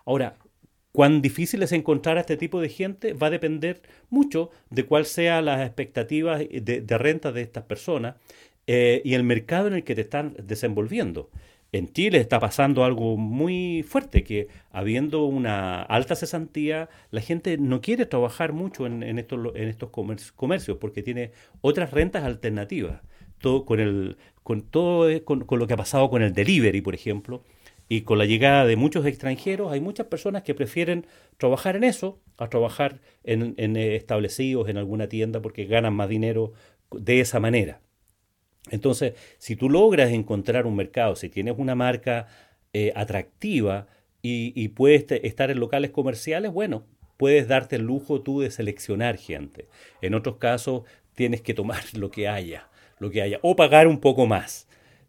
Ahora, 0.05 0.37
cuán 0.93 1.23
difícil 1.23 1.63
es 1.63 1.73
encontrar 1.73 2.19
a 2.19 2.21
este 2.21 2.37
tipo 2.37 2.61
de 2.61 2.69
gente 2.69 3.15
va 3.15 3.27
a 3.29 3.31
depender 3.31 3.83
mucho 4.11 4.51
de 4.71 4.87
cuáles 4.87 5.09
sean 5.09 5.47
las 5.47 5.61
expectativas 5.67 6.41
de, 6.41 6.99
renta 6.99 7.33
de 7.33 7.43
estas 7.43 7.65
personas 7.65 8.17
eh, 8.67 9.03
y 9.05 9.15
el 9.15 9.25
mercado 9.25 9.67
en 9.69 9.75
el 9.75 9.85
que 9.85 9.95
te 9.95 10.03
están 10.03 10.37
desenvolviendo. 10.43 11.31
En 11.73 11.93
Chile 11.93 12.19
está 12.19 12.39
pasando 12.39 12.85
algo 12.85 13.17
muy 13.17 13.83
fuerte, 13.83 14.23
que 14.23 14.47
habiendo 14.71 15.25
una 15.25 15.83
alta 15.83 16.15
cesantía, 16.15 16.89
la 17.11 17.21
gente 17.21 17.59
no 17.59 17.81
quiere 17.81 18.07
trabajar 18.07 18.53
mucho 18.53 18.87
en, 18.87 19.19
estos, 19.19 19.91
comercios 20.37 20.79
porque 20.79 21.03
tiene 21.03 21.33
otras 21.63 21.91
rentas 21.91 22.23
alternativas. 22.23 23.03
Todo 23.39 23.65
con, 23.65 24.63
todo, 24.71 25.25
con 25.25 25.59
lo 25.59 25.67
que 25.67 25.75
ha 25.75 25.77
pasado 25.77 26.09
con 26.11 26.23
el 26.23 26.33
delivery, 26.33 26.81
por 26.81 26.95
ejemplo, 26.95 27.43
y 27.89 28.03
con 28.03 28.19
la 28.19 28.25
llegada 28.25 28.65
de 28.65 28.77
muchos 28.77 29.05
extranjeros, 29.07 29.73
hay 29.73 29.81
muchas 29.81 30.07
personas 30.07 30.43
que 30.43 30.55
prefieren 30.55 31.07
trabajar 31.37 31.77
en 31.77 31.85
eso 31.85 32.21
a 32.39 32.49
trabajar 32.49 33.01
en, 33.23 33.77
establecidos 33.77 34.69
en 34.69 34.79
alguna 34.79 35.09
tienda 35.09 35.43
porque 35.43 35.67
ganan 35.67 35.95
más 35.95 36.09
dinero 36.09 36.53
de 36.91 37.21
esa 37.21 37.41
manera. 37.41 37.81
Entonces, 38.71 39.15
si 39.39 39.57
tú 39.57 39.69
logras 39.69 40.11
encontrar 40.11 40.67
un 40.67 40.77
mercado, 40.77 41.17
si 41.17 41.29
tienes 41.29 41.55
una 41.59 41.75
marca 41.75 42.27
eh, 42.73 42.93
atractiva 42.97 43.87
y, 44.23 44.69
puedes 44.69 45.05
estar 45.23 45.51
en 45.51 45.61
locales 45.61 45.91
comerciales, 45.91 46.51
bueno, 46.51 46.87
puedes 47.19 47.47
darte 47.47 47.77
el 47.77 47.83
lujo 47.83 48.23
tú 48.23 48.41
de 48.41 48.51
seleccionar 48.51 49.19
gente. 49.19 49.69
En 50.01 50.15
otros 50.15 50.37
casos, 50.39 50.85
tienes 51.15 51.43
que 51.43 51.53
tomar 51.53 51.83
lo 51.93 52.11
que 52.11 52.27
haya, 52.27 52.71
lo 52.99 53.11
que 53.11 53.21
haya, 53.21 53.39
o 53.43 53.55
pagar 53.55 53.87
un 53.87 54.01
poco 54.01 54.27
más 54.27 54.67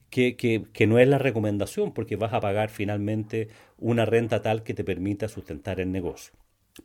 que, 0.10 0.88
no 0.88 1.00
es 1.00 1.08
la 1.08 1.18
recomendación 1.18 1.94
porque 1.94 2.16
vas 2.16 2.34
a 2.34 2.40
pagar 2.40 2.70
finalmente 2.70 3.50
una 3.78 4.06
renta 4.06 4.42
tal 4.42 4.64
que 4.64 4.74
te 4.74 4.84
permita 4.84 5.28
sustentar 5.28 5.80
el 5.80 5.92
negocio. 5.92 6.34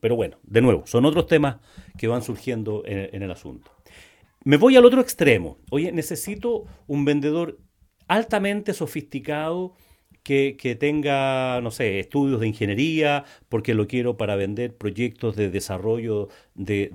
Pero 0.01 0.17
bueno, 0.17 0.39
de 0.43 0.61
nuevo, 0.61 0.87
son 0.87 1.05
otros 1.05 1.27
temas 1.27 1.57
que 1.99 2.09
van 2.09 2.23
surgiendo 2.23 2.83
en, 2.87 3.23
el 3.23 3.31
asunto. 3.31 3.73
Me 4.45 4.57
voy 4.57 4.77
al 4.77 4.85
otro 4.85 5.01
extremo. 5.01 5.59
Oye, 5.71 5.93
necesito 5.93 6.65
un 6.87 7.05
vendedor 7.05 7.59
altamente 8.09 8.73
sofisticado 8.73 9.75
que, 10.23 10.77
tenga, 10.79 11.61
no 11.61 11.71
sé, 11.71 11.99
estudios 11.99 12.41
de 12.41 12.49
ingeniería, 12.49 13.25
porque 13.49 13.75
lo 13.75 13.87
quiero 13.87 14.17
para 14.17 14.37
vender 14.37 14.77
proyectos 14.77 15.37
de 15.37 15.51
desarrollo 15.51 16.29
de, 16.55 16.91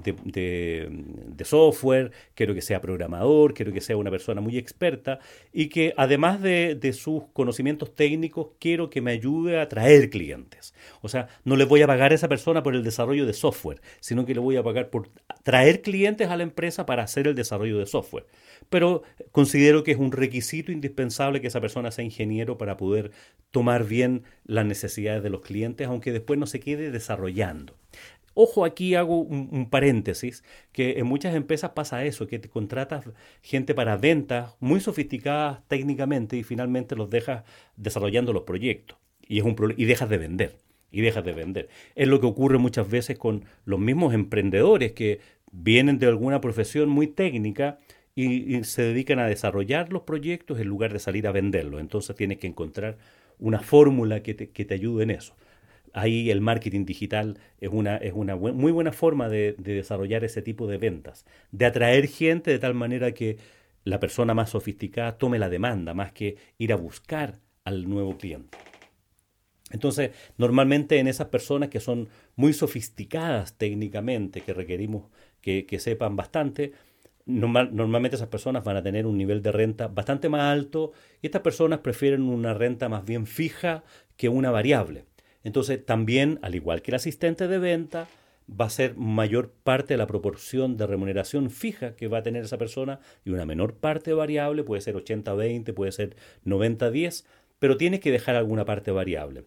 software, 1.43 2.11
quiero 2.33 2.53
que 2.53 2.61
sea 2.61 2.81
programador, 2.81 3.53
quiero 3.53 3.73
que 3.73 3.81
sea 3.81 3.97
una 3.97 4.11
persona 4.11 4.41
muy 4.41 4.57
experta 4.57 5.19
y 5.51 5.69
que 5.69 5.93
además 5.97 6.41
de, 6.41 6.93
sus 6.93 7.23
conocimientos 7.33 7.93
técnicos, 7.95 8.49
quiero 8.59 8.89
que 8.89 9.01
me 9.01 9.11
ayude 9.11 9.59
a 9.59 9.63
atraer 9.63 10.09
clientes. 10.09 10.73
O 11.01 11.09
sea, 11.09 11.27
no 11.43 11.55
le 11.55 11.65
voy 11.65 11.81
a 11.81 11.87
pagar 11.87 12.11
a 12.11 12.15
esa 12.15 12.29
persona 12.29 12.63
por 12.63 12.75
el 12.75 12.83
desarrollo 12.83 13.25
de 13.25 13.33
software, 13.33 13.81
sino 13.99 14.25
que 14.25 14.33
le 14.33 14.39
voy 14.39 14.55
a 14.55 14.63
pagar 14.63 14.89
por 14.89 15.09
traer 15.43 15.81
clientes 15.81 16.29
a 16.29 16.37
la 16.37 16.43
empresa 16.43 16.85
para 16.85 17.03
hacer 17.03 17.27
el 17.27 17.35
desarrollo 17.35 17.79
de 17.79 17.85
software 17.85 18.25
pero 18.69 19.03
considero 19.31 19.83
que 19.83 19.91
es 19.91 19.97
un 19.97 20.11
requisito 20.11 20.71
indispensable 20.71 21.41
que 21.41 21.47
esa 21.47 21.61
persona 21.61 21.91
sea 21.91 22.03
ingeniero 22.03 22.57
para 22.57 22.77
poder 22.77 23.11
tomar 23.51 23.85
bien 23.85 24.23
las 24.43 24.65
necesidades 24.65 25.23
de 25.23 25.29
los 25.29 25.41
clientes, 25.41 25.87
aunque 25.87 26.11
después 26.11 26.37
no 26.39 26.45
se 26.45 26.59
quede 26.59 26.91
desarrollando. 26.91 27.77
Ojo, 28.37 28.65
aquí 28.65 28.95
hago 28.95 29.21
un, 29.21 29.69
paréntesis, 29.69 30.43
que 30.73 30.99
en 30.99 31.07
muchas 31.07 31.33
empresas 31.35 31.71
pasa 31.71 32.03
eso, 32.03 32.27
que 32.27 32.37
te 32.37 32.49
contratas 32.49 33.05
gente 33.41 33.73
para 33.73 33.95
ventas 33.95 34.57
muy 34.59 34.81
sofisticadas 34.81 35.65
técnicamente 35.69 36.35
y 36.35 36.43
finalmente 36.43 36.97
los 36.97 37.09
dejas 37.09 37.45
desarrollando 37.77 38.33
los 38.33 38.43
proyectos 38.43 38.97
y, 39.25 39.39
es 39.39 39.45
un 39.45 39.55
y 39.77 39.85
dejas 39.85 40.09
de 40.09 40.17
vender. 40.17 40.57
Y 40.91 41.01
dejas 41.01 41.25
de 41.25 41.33
vender. 41.33 41.69
Es 41.95 42.07
lo 42.07 42.21
que 42.21 42.25
ocurre 42.25 42.57
muchas 42.57 42.89
veces 42.89 43.17
con 43.17 43.45
los 43.65 43.79
mismos 43.79 44.13
emprendedores 44.13 44.93
que 44.93 45.19
vienen 45.51 45.99
de 45.99 46.07
alguna 46.07 46.39
profesión 46.41 46.89
muy 46.89 47.07
técnica 47.07 47.79
y, 48.15 48.63
se 48.63 48.81
dedican 48.83 49.19
a 49.19 49.27
desarrollar 49.27 49.91
los 49.91 50.03
proyectos 50.03 50.59
en 50.59 50.67
lugar 50.67 50.93
de 50.93 50.99
salir 50.99 51.27
a 51.27 51.31
venderlos. 51.31 51.81
Entonces 51.81 52.15
tienes 52.15 52.37
que 52.39 52.47
encontrar 52.47 52.97
una 53.39 53.59
fórmula 53.59 54.23
que 54.23 54.33
te, 54.33 54.73
ayude 54.73 55.03
en 55.03 55.11
eso. 55.11 55.35
Ahí 55.93 56.29
el 56.31 56.41
marketing 56.41 56.85
digital 56.85 57.39
es 57.59 57.69
una, 57.71 57.97
es 57.97 58.13
una 58.13 58.35
muy 58.35 58.71
buena 58.71 58.91
forma 58.91 59.29
de, 59.29 59.55
desarrollar 59.57 60.23
ese 60.23 60.41
tipo 60.41 60.67
de 60.67 60.77
ventas, 60.77 61.25
de 61.51 61.65
atraer 61.65 62.07
gente 62.07 62.51
de 62.51 62.59
tal 62.59 62.73
manera 62.73 63.13
que 63.13 63.37
la 63.83 63.99
persona 63.99 64.33
más 64.33 64.49
sofisticada 64.51 65.17
tome 65.17 65.39
la 65.39 65.49
demanda, 65.49 65.93
más 65.93 66.11
que 66.11 66.37
ir 66.57 66.73
a 66.73 66.77
buscar 66.77 67.39
al 67.65 67.87
nuevo 67.89 68.17
cliente. 68.17 68.57
Entonces, 69.71 70.11
normalmente 70.37 70.99
en 70.99 71.07
esas 71.07 71.27
personas 71.27 71.69
que 71.69 71.79
son 71.79 72.09
muy 72.35 72.53
sofisticadas 72.53 73.57
técnicamente, 73.57 74.41
que 74.41 74.53
requerimos 74.53 75.09
que 75.41 75.79
sepan 75.79 76.15
bastante, 76.15 76.73
normalmente 77.25 78.15
esas 78.15 78.27
personas 78.27 78.63
van 78.63 78.77
a 78.77 78.83
tener 78.83 79.05
un 79.05 79.17
nivel 79.17 79.41
de 79.41 79.51
renta 79.51 79.87
bastante 79.87 80.29
más 80.29 80.41
alto 80.41 80.91
y 81.21 81.27
estas 81.27 81.41
personas 81.41 81.79
prefieren 81.79 82.23
una 82.23 82.53
renta 82.53 82.87
más 82.87 83.03
bien 83.03 83.25
fija 83.25 83.83
que 84.15 84.29
una 84.29 84.51
variable. 84.51 85.05
Entonces 85.43 85.83
también, 85.83 86.39
al 86.41 86.55
igual 86.55 86.81
que 86.81 86.91
el 86.91 86.95
asistente 86.95 87.47
de 87.47 87.59
venta, 87.59 88.07
va 88.49 88.65
a 88.65 88.69
ser 88.69 88.95
mayor 88.95 89.51
parte 89.63 89.95
de 89.95 89.97
la 89.97 90.07
proporción 90.07 90.77
de 90.77 90.85
remuneración 90.85 91.49
fija 91.49 91.95
que 91.95 92.07
va 92.07 92.19
a 92.19 92.23
tener 92.23 92.43
esa 92.43 92.57
persona 92.57 92.99
y 93.23 93.31
una 93.31 93.45
menor 93.45 93.75
parte 93.75 94.13
variable, 94.13 94.63
puede 94.63 94.81
ser 94.81 94.95
80-20, 94.95 95.73
puede 95.73 95.91
ser 95.91 96.15
90-10, 96.45 97.25
pero 97.57 97.77
tiene 97.77 97.99
que 97.99 98.11
dejar 98.11 98.35
alguna 98.35 98.65
parte 98.65 98.91
variable. 98.91 99.45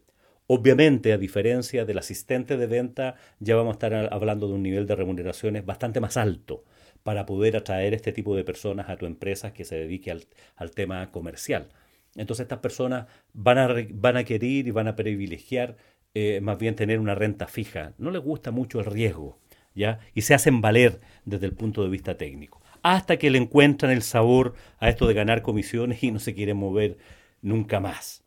Obviamente, 0.49 1.12
a 1.12 1.18
diferencia 1.18 1.85
del 1.85 1.99
asistente 1.99 2.56
de 2.56 2.66
venta, 2.66 3.16
ya 3.38 3.54
vamos 3.54 3.73
a 3.73 3.75
estar 3.75 4.12
hablando 4.12 4.49
de 4.49 4.54
un 4.54 4.62
nivel 4.62 4.87
de 4.87 4.97
remuneraciones 4.97 5.64
bastante 5.64 6.00
más 6.00 6.16
alto 6.16 6.64
para 7.02 7.26
poder 7.26 7.57
atraer 7.57 7.95
este 7.95 8.12
tipo 8.12 8.37
de 8.37 8.45
personas 8.45 8.88
a 8.88 8.97
tu 8.97 9.07
empresa 9.07 9.52
que 9.52 9.64
se 9.64 9.76
dedique 9.76 10.11
al, 10.11 10.71
tema 10.73 11.11
comercial. 11.11 11.69
Entonces 12.17 12.45
estas 12.45 12.59
personas 12.59 13.07
van 13.33 13.59
a, 13.59 13.69
van 13.93 14.17
a 14.17 14.25
querer 14.25 14.67
y 14.67 14.71
van 14.71 14.88
a 14.88 14.97
privilegiar 14.97 15.76
eh, 16.14 16.40
más 16.40 16.59
bien 16.59 16.75
tener 16.75 17.00
una 17.00 17.14
renta 17.14 17.47
fija. 17.47 17.95
No 17.99 18.11
les 18.11 18.23
gusta 18.23 18.50
mucho 18.50 18.81
el 18.81 18.87
riesgo, 18.87 19.38
¿ya? 19.75 20.00
Y 20.14 20.23
se 20.23 20.35
hacen 20.35 20.61
valer 20.61 21.00
desde 21.25 21.47
el 21.47 21.52
punto 21.52 21.83
de 21.83 21.90
vista 21.90 22.17
técnico. 22.17 22.61
Hasta 22.83 23.19
que 23.19 23.31
le 23.31 23.38
encuentran 23.38 23.93
el 23.93 24.02
sabor 24.02 24.55
a 24.78 24.88
esto 24.88 25.07
de 25.07 25.14
ganar 25.14 25.43
comisiones 25.43 26.02
y 26.02 26.11
no 26.11 26.19
se 26.19 26.35
quieren 26.35 26.57
mover 26.57 26.99
nunca 27.43 27.81
más. 27.81 28.25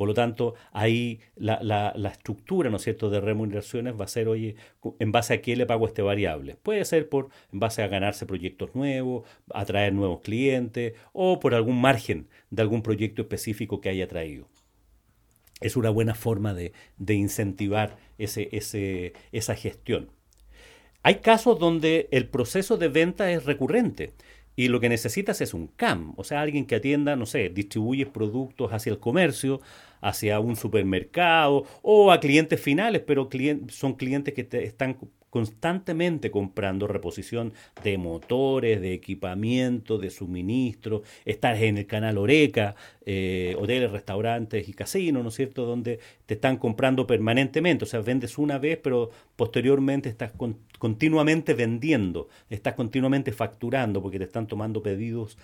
Por 0.00 0.08
lo 0.08 0.14
tanto, 0.14 0.54
ahí 0.72 1.20
la, 1.36 1.60
la, 1.62 2.08
estructura, 2.08 2.70
¿no 2.70 2.78
cierto?, 2.78 3.10
de 3.10 3.20
remuneraciones 3.20 4.00
va 4.00 4.06
a 4.06 4.08
ser, 4.08 4.28
oye, 4.28 4.56
¿en 4.98 5.12
base 5.12 5.34
a 5.34 5.42
qué 5.42 5.54
le 5.56 5.66
pago 5.66 5.86
este 5.86 6.00
variable? 6.00 6.56
Puede 6.62 6.86
ser 6.86 7.10
por, 7.10 7.28
en 7.52 7.60
base 7.60 7.82
a 7.82 7.88
ganarse 7.88 8.24
proyectos 8.24 8.74
nuevos, 8.74 9.28
atraer 9.52 9.92
nuevos 9.92 10.22
clientes 10.22 10.94
o 11.12 11.38
por 11.38 11.54
algún 11.54 11.82
margen 11.82 12.28
de 12.48 12.62
algún 12.62 12.80
proyecto 12.80 13.20
específico 13.20 13.82
que 13.82 13.90
haya 13.90 14.08
traído. 14.08 14.48
Es 15.60 15.76
una 15.76 15.90
buena 15.90 16.14
forma 16.14 16.54
de, 16.54 16.72
de 16.96 17.12
incentivar 17.12 17.98
ese, 18.16 18.48
ese, 18.52 19.12
esa 19.32 19.54
gestión. 19.54 20.08
Hay 21.02 21.16
casos 21.16 21.58
donde 21.58 22.08
el 22.10 22.26
proceso 22.26 22.78
de 22.78 22.88
venta 22.88 23.30
es 23.30 23.44
recurrente 23.44 24.14
y 24.56 24.68
lo 24.68 24.80
que 24.80 24.88
necesitas 24.88 25.40
es 25.40 25.54
un 25.54 25.68
CAM, 25.68 26.14
o 26.16 26.24
sea, 26.24 26.40
alguien 26.40 26.66
que 26.66 26.74
atienda, 26.76 27.16
no 27.16 27.26
sé, 27.26 27.48
distribuye 27.48 28.06
productos 28.06 28.72
hacia 28.72 28.92
el 28.92 28.98
comercio, 28.98 29.60
hacia 30.00 30.40
un 30.40 30.56
supermercado 30.56 31.64
o 31.82 32.12
a 32.12 32.20
clientes 32.20 32.60
finales, 32.60 33.02
pero 33.06 33.28
son 33.68 33.94
clientes 33.94 34.34
que 34.34 34.44
te 34.44 34.64
están 34.64 34.96
constantemente 35.30 36.30
comprando 36.30 36.86
reposición 36.86 37.52
de 37.82 37.96
motores, 37.96 38.80
de 38.80 38.92
equipamiento, 38.92 39.96
de 39.98 40.10
suministro. 40.10 41.02
Estás 41.24 41.60
en 41.62 41.78
el 41.78 41.86
canal 41.86 42.18
Oreca, 42.18 42.74
eh, 43.06 43.56
hoteles, 43.58 43.90
restaurantes 43.92 44.68
y 44.68 44.72
casinos, 44.72 45.22
¿no 45.22 45.28
es 45.30 45.36
cierto?, 45.36 45.64
donde 45.64 46.00
te 46.26 46.34
están 46.34 46.56
comprando 46.56 47.06
permanentemente. 47.06 47.84
O 47.84 47.88
sea, 47.88 48.00
vendes 48.00 48.38
una 48.38 48.58
vez, 48.58 48.78
pero 48.82 49.10
posteriormente 49.36 50.08
estás 50.08 50.32
continuamente 50.78 51.54
vendiendo, 51.54 52.28
estás 52.50 52.74
continuamente 52.74 53.32
facturando 53.32 54.02
porque 54.02 54.18
te 54.18 54.24
están 54.24 54.46
tomando 54.46 54.82
pedidos 54.82 55.38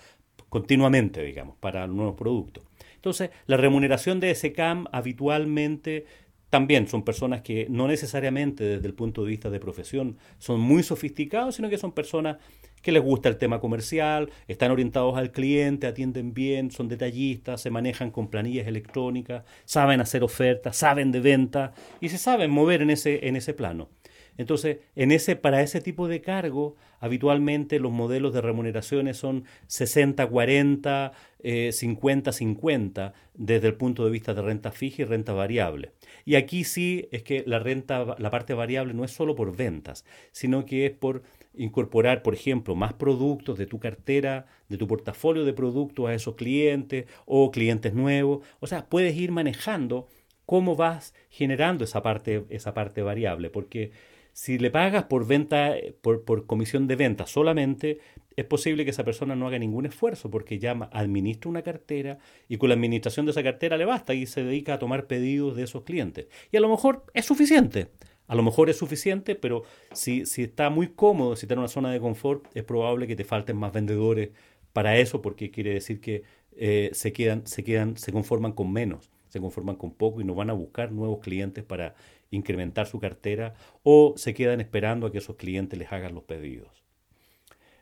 continuamente, 0.49 1.23
digamos, 1.23 1.55
para 1.57 1.87
nuevos 1.87 2.15
productos. 2.15 2.63
Entonces, 2.95 3.29
la 3.45 3.57
remuneración 3.57 4.19
de 4.19 4.31
ese 4.31 4.53
CAM 4.53 4.85
habitualmente 4.91 6.05
también 6.49 6.87
son 6.87 7.03
personas 7.03 7.41
que 7.41 7.67
no 7.69 7.87
necesariamente 7.87 8.63
desde 8.63 8.87
el 8.87 8.93
punto 8.93 9.23
de 9.23 9.29
vista 9.29 9.49
de 9.49 9.59
profesión 9.59 10.17
son 10.37 10.59
muy 10.59 10.83
sofisticados, 10.83 11.55
sino 11.55 11.69
que 11.69 11.77
son 11.77 11.91
personas 11.91 12.37
que 12.81 12.91
les 12.91 13.03
gusta 13.03 13.27
el 13.27 13.37
tema 13.37 13.59
comercial, 13.59 14.29
están 14.47 14.71
orientados 14.71 15.17
al 15.17 15.31
cliente, 15.31 15.87
atienden 15.87 16.33
bien, 16.33 16.71
son 16.71 16.87
detallistas, 16.87 17.61
se 17.61 17.69
manejan 17.69 18.11
con 18.11 18.29
planillas 18.29 18.67
electrónicas, 18.67 19.43
saben 19.65 19.99
hacer 19.99 20.23
ofertas, 20.23 20.77
saben 20.77 21.11
de 21.11 21.19
venta 21.19 21.73
y 21.99 22.09
se 22.09 22.17
saben 22.17 22.51
mover 22.51 22.81
en 22.81 22.91
ese, 22.91 23.27
en 23.27 23.35
ese 23.35 23.53
plano. 23.53 23.89
Entonces, 24.37 24.77
en 24.95 25.11
ese, 25.11 25.35
para 25.35 25.61
ese 25.61 25.81
tipo 25.81 26.07
de 26.07 26.21
cargo, 26.21 26.75
habitualmente 26.99 27.79
los 27.79 27.91
modelos 27.91 28.33
de 28.33 28.41
remuneraciones 28.41 29.17
son 29.17 29.45
60-40, 29.67 31.11
50-50, 31.43 33.09
eh, 33.09 33.13
desde 33.33 33.67
el 33.67 33.75
punto 33.75 34.03
de 34.03 34.11
vista 34.11 34.33
de 34.33 34.41
renta 34.41 34.71
fija 34.71 35.03
y 35.03 35.05
renta 35.05 35.33
variable. 35.33 35.91
Y 36.25 36.35
aquí 36.35 36.63
sí 36.63 37.07
es 37.11 37.23
que 37.23 37.43
la 37.45 37.59
renta, 37.59 38.15
la 38.17 38.29
parte 38.29 38.53
variable 38.53 38.93
no 38.93 39.03
es 39.03 39.11
solo 39.11 39.35
por 39.35 39.55
ventas, 39.55 40.05
sino 40.31 40.65
que 40.65 40.85
es 40.85 40.91
por 40.91 41.23
incorporar, 41.53 42.21
por 42.23 42.33
ejemplo, 42.33 42.75
más 42.75 42.93
productos 42.93 43.57
de 43.57 43.65
tu 43.65 43.79
cartera, 43.79 44.45
de 44.69 44.77
tu 44.77 44.87
portafolio 44.87 45.45
de 45.45 45.53
productos 45.53 46.07
a 46.07 46.13
esos 46.13 46.35
clientes 46.35 47.05
o 47.25 47.51
clientes 47.51 47.93
nuevos. 47.93 48.45
O 48.59 48.67
sea, 48.67 48.87
puedes 48.87 49.15
ir 49.15 49.31
manejando 49.31 50.07
cómo 50.45 50.75
vas 50.75 51.13
generando 51.29 51.83
esa 51.83 52.01
parte, 52.01 52.45
esa 52.49 52.73
parte 52.73 53.01
variable, 53.01 53.49
porque 53.49 53.91
si 54.33 54.59
le 54.59 54.69
pagas 54.71 55.05
por 55.05 55.27
venta, 55.27 55.75
por, 56.01 56.23
por, 56.23 56.45
comisión 56.45 56.87
de 56.87 56.95
venta 56.95 57.25
solamente, 57.25 57.99
es 58.37 58.45
posible 58.45 58.85
que 58.85 58.91
esa 58.91 59.03
persona 59.03 59.35
no 59.35 59.47
haga 59.47 59.57
ningún 59.57 59.87
esfuerzo 59.87 60.29
porque 60.29 60.59
ya 60.59 60.71
administra 60.91 61.49
una 61.49 61.63
cartera 61.63 62.19
y 62.47 62.57
con 62.57 62.69
la 62.69 62.75
administración 62.75 63.25
de 63.25 63.31
esa 63.31 63.43
cartera 63.43 63.77
le 63.77 63.85
basta 63.85 64.13
y 64.13 64.27
se 64.27 64.43
dedica 64.43 64.75
a 64.75 64.79
tomar 64.79 65.07
pedidos 65.07 65.57
de 65.57 65.63
esos 65.63 65.83
clientes. 65.83 66.27
Y 66.51 66.57
a 66.57 66.59
lo 66.61 66.69
mejor 66.69 67.03
es 67.15 67.25
suficiente. 67.25 67.89
A 68.27 68.35
lo 68.35 68.43
mejor 68.43 68.69
es 68.69 68.77
suficiente, 68.77 69.35
pero 69.35 69.63
si, 69.91 70.25
si 70.25 70.43
está 70.43 70.69
muy 70.69 70.89
cómodo, 70.89 71.35
si 71.35 71.45
está 71.45 71.55
en 71.55 71.59
una 71.59 71.67
zona 71.67 71.91
de 71.91 71.99
confort, 71.99 72.45
es 72.53 72.63
probable 72.63 73.07
que 73.07 73.15
te 73.15 73.23
falten 73.23 73.57
más 73.57 73.73
vendedores 73.73 74.29
para 74.71 74.97
eso, 74.97 75.21
porque 75.21 75.49
quiere 75.49 75.73
decir 75.73 75.99
que 75.99 76.23
eh, 76.55 76.91
se 76.93 77.13
quedan, 77.13 77.47
se 77.47 77.63
quedan, 77.63 77.97
se 77.97 78.11
conforman 78.11 78.51
con 78.51 78.71
menos, 78.71 79.09
se 79.29 79.39
conforman 79.39 79.77
con 79.77 79.93
poco 79.93 80.21
y 80.21 80.25
no 80.25 80.35
van 80.35 80.51
a 80.51 80.53
buscar 80.53 80.91
nuevos 80.91 81.19
clientes 81.19 81.63
para 81.63 81.95
incrementar 82.29 82.85
su 82.85 82.99
cartera 82.99 83.55
o 83.81 84.13
se 84.17 84.33
quedan 84.35 84.61
esperando 84.61 85.07
a 85.07 85.11
que 85.11 85.17
esos 85.17 85.37
clientes 85.37 85.79
les 85.79 85.91
hagan 85.91 86.13
los 86.13 86.23
pedidos. 86.23 86.86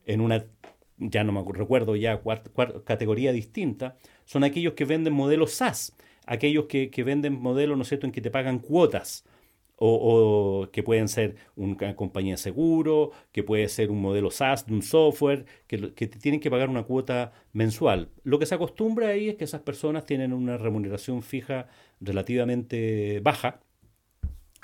En 0.05 0.21
una, 0.21 0.45
ya 0.97 1.23
no 1.23 1.31
me 1.31 1.43
recuerdo 1.51 1.95
ya, 1.95 2.21
categoría 2.85 3.31
distinta, 3.31 3.97
son 4.25 4.43
aquellos 4.43 4.73
que 4.73 4.85
venden 4.85 5.13
modelos 5.13 5.53
SaaS, 5.53 5.95
aquellos 6.25 6.65
que, 6.65 6.89
venden 7.03 7.33
modelos, 7.33 7.77
¿no 7.77 7.83
en 8.01 8.11
que 8.11 8.21
te 8.21 8.31
pagan 8.31 8.59
cuotas. 8.59 9.25
o, 9.77 10.69
que 10.71 10.83
pueden 10.83 11.09
ser 11.09 11.35
una 11.55 11.95
compañía 11.97 12.35
de 12.35 12.37
seguro, 12.37 13.11
que 13.33 13.43
puede 13.43 13.67
ser 13.67 13.91
un 13.91 14.01
modelo 14.01 14.31
SaaS 14.31 14.65
de 14.65 14.73
un 14.73 14.81
software, 14.81 15.45
que, 15.67 15.93
que 15.93 16.07
tienen 16.07 16.39
que 16.39 16.49
pagar 16.49 16.69
una 16.69 16.83
cuota 16.83 17.33
mensual. 17.51 18.09
Lo 18.23 18.39
que 18.39 18.45
se 18.45 18.55
acostumbra 18.55 19.09
ahí 19.09 19.29
es 19.29 19.35
que 19.35 19.43
esas 19.43 19.61
personas 19.61 20.05
tienen 20.05 20.31
una 20.31 20.57
remuneración 20.57 21.23
fija 21.23 21.67
relativamente 21.99 23.19
baja, 23.21 23.59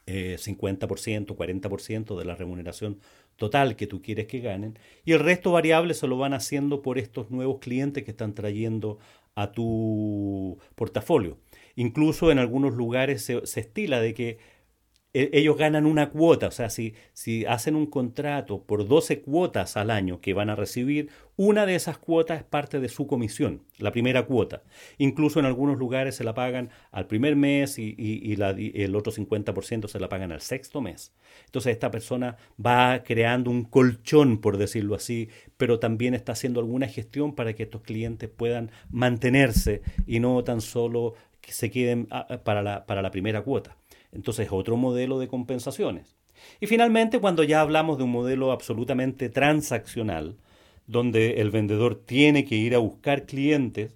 50%, 0.06 1.34
eh, 1.34 1.36
40% 1.36 2.18
de 2.18 2.26
la 2.26 2.36
remuneración 2.36 3.00
total 3.42 3.76
que 3.76 3.88
tú 3.88 4.04
quieres 4.04 4.28
que 4.28 4.40
ganen, 4.40 4.78
y 5.04 5.14
el 5.14 5.20
resto 5.20 5.52
variable 5.52 5.96
se 5.96 6.06
lo 6.06 6.16
van 6.16 6.36
haciendo 6.36 6.84
por 6.84 7.00
estos 7.00 7.32
nuevos 7.32 7.58
clientes 7.58 8.04
que 8.04 8.12
están 8.12 8.36
trayendo 8.36 9.00
a 9.34 9.52
tu 9.52 10.60
portafolio. 10.76 11.40
Incluso 11.76 12.32
en 12.32 12.38
algunos 12.38 12.76
lugares 12.76 13.26
se, 13.26 13.44
se 13.48 13.62
estila 13.62 14.00
de 14.00 14.14
que 14.14 14.38
ellos 15.14 15.58
ganan 15.58 15.86
una 15.86 16.10
cuota, 16.10 16.48
o 16.48 16.52
sea, 16.52 16.70
si, 16.70 16.94
si 17.14 17.46
hacen 17.46 17.76
un 17.76 17.86
contrato 17.86 18.64
por 18.64 18.88
12 18.88 19.22
cuotas 19.22 19.76
al 19.76 19.92
año 19.92 20.22
que 20.22 20.34
van 20.34 20.50
a 20.50 20.56
recibir, 20.56 21.10
una 21.36 21.66
de 21.66 21.76
esas 21.76 21.98
cuotas 21.98 22.38
es 22.38 22.44
parte 22.46 22.80
de 22.80 22.88
su 22.88 23.08
comisión, 23.08 23.64
la 23.78 23.92
primera 23.92 24.26
cuota. 24.26 24.64
Incluso 25.00 25.40
en 25.40 25.46
algunos 25.46 25.78
lugares 25.78 26.16
se 26.16 26.24
la 26.24 26.34
pagan 26.34 26.70
al 26.92 27.08
primer 27.08 27.36
mes 27.36 27.78
y, 27.78 27.96
el 28.76 28.96
otro 28.96 29.12
50% 29.12 29.88
se 29.88 30.00
la 30.00 30.08
pagan 30.08 30.32
al 30.32 30.42
sexto 30.42 30.82
mes. 30.82 31.14
Entonces 31.46 31.74
esta 31.74 31.92
persona 31.92 32.38
va 32.64 33.04
creando 33.04 33.50
un 33.52 33.64
colchón, 33.64 34.40
por 34.40 34.58
decirlo 34.58 34.96
así, 34.96 35.30
pero 35.58 35.80
también 35.80 36.14
está 36.14 36.34
haciendo 36.34 36.60
alguna 36.60 36.88
gestión 36.88 37.36
para 37.36 37.54
que 37.54 37.64
estos 37.64 37.82
clientes 37.82 38.30
puedan 38.30 38.72
mantenerse 38.90 39.82
y 40.06 40.20
no 40.20 40.44
tan 40.44 40.62
solo 40.62 41.16
que 41.42 41.52
se 41.52 41.72
queden 41.72 42.08
ah, 42.12 42.42
para 42.44 42.62
la, 42.62 42.86
para 42.86 43.02
la 43.02 43.12
primera 43.12 43.42
cuota. 43.42 43.76
Entonces, 44.12 44.50
otro 44.52 44.78
modelo 44.78 45.20
de 45.20 45.28
compensaciones. 45.28 46.16
Y 46.60 46.68
finalmente, 46.68 47.20
cuando 47.20 47.44
ya 47.44 47.62
hablamos 47.62 47.98
de 47.98 48.04
un 48.04 48.12
modelo 48.12 48.52
absolutamente 48.52 49.30
transaccional, 49.30 50.38
donde 50.88 51.42
el 51.42 51.52
vendedor 51.52 51.96
tiene 51.96 52.46
que 52.46 52.56
ir 52.56 52.76
a 52.76 52.80
buscar 52.80 53.26
clientes, 53.26 53.94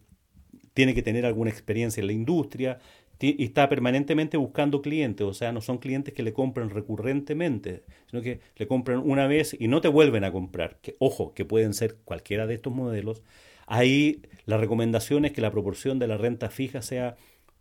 tiene 0.73 0.93
que 0.93 1.01
tener 1.01 1.25
alguna 1.25 1.49
experiencia 1.49 2.01
en 2.01 2.07
la 2.07 2.13
industria 2.13 2.79
y 3.19 3.43
está 3.45 3.69
permanentemente 3.69 4.37
buscando 4.37 4.81
clientes, 4.81 5.25
o 5.25 5.33
sea, 5.33 5.51
no 5.51 5.61
son 5.61 5.77
clientes 5.77 6.13
que 6.13 6.21
le 6.21 6.33
compran 6.33 6.69
recurrentemente, 6.69 7.83
sino 8.09 8.21
que 8.21 8.41
le 8.55 8.67
compran 8.67 8.99
una 8.99 9.25
vez 9.25 9.55
y 9.57 9.67
no 9.67 9.81
te 9.81 9.87
vuelven 9.87 10.23
a 10.25 10.31
comprar. 10.31 10.77
Ojo, 10.99 11.33
que 11.33 11.45
pueden 11.45 11.73
ser 11.73 11.95
cualquiera 12.03 12.45
de 12.45 12.55
estos 12.55 12.73
modelos. 12.73 13.23
Ahí 13.67 14.21
la 14.45 14.57
recomendación 14.57 15.25
es 15.25 15.31
que 15.31 15.41
la 15.41 15.51
proporción 15.51 15.97
de 15.97 16.07
la 16.07 16.17
renta 16.17 16.49
fija 16.49 16.81
sea 16.81 17.15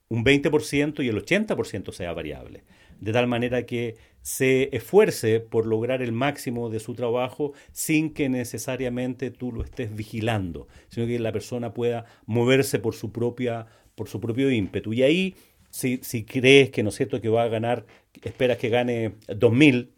un 0.09 0.25
20% 0.25 1.05
y 1.05 1.09
el 1.09 1.25
80% 1.25 1.93
sea 1.93 2.13
variable, 2.13 2.65
de 3.01 3.13
tal 3.13 3.27
manera 3.27 3.67
que 3.67 3.97
se 4.23 4.75
esfuerce 4.75 5.41
por 5.41 5.67
lograr 5.67 6.03
el 6.03 6.13
máximo 6.13 6.71
de 6.71 6.81
su 6.81 6.95
trabajo 6.95 7.53
sin 7.73 8.15
que 8.15 8.29
necesariamente 8.29 9.31
tú 9.31 9.53
lo 9.53 9.63
estés 9.63 9.95
vigilando, 9.95 10.69
sino 10.89 11.07
que 11.07 11.19
la 11.19 11.33
persona 11.33 11.75
pueda 11.75 12.07
moverse 12.25 12.79
por 12.79 12.95
su, 12.95 13.13
propia, 13.13 13.67
por 13.95 14.09
su 14.09 14.21
propio 14.21 14.51
ímpetu. 14.51 14.93
Y 14.93 15.03
ahí, 15.03 15.35
si, 15.71 15.99
si 16.03 16.25
crees 16.25 16.71
que 16.71 16.83
no 16.83 16.89
es 16.89 16.95
cierto 16.95 17.21
que 17.21 17.29
va 17.29 17.43
a 17.43 17.49
ganar, 17.49 17.85
esperas 18.23 18.57
que 18.59 18.71
gane 18.71 19.13
2.000 19.29 19.91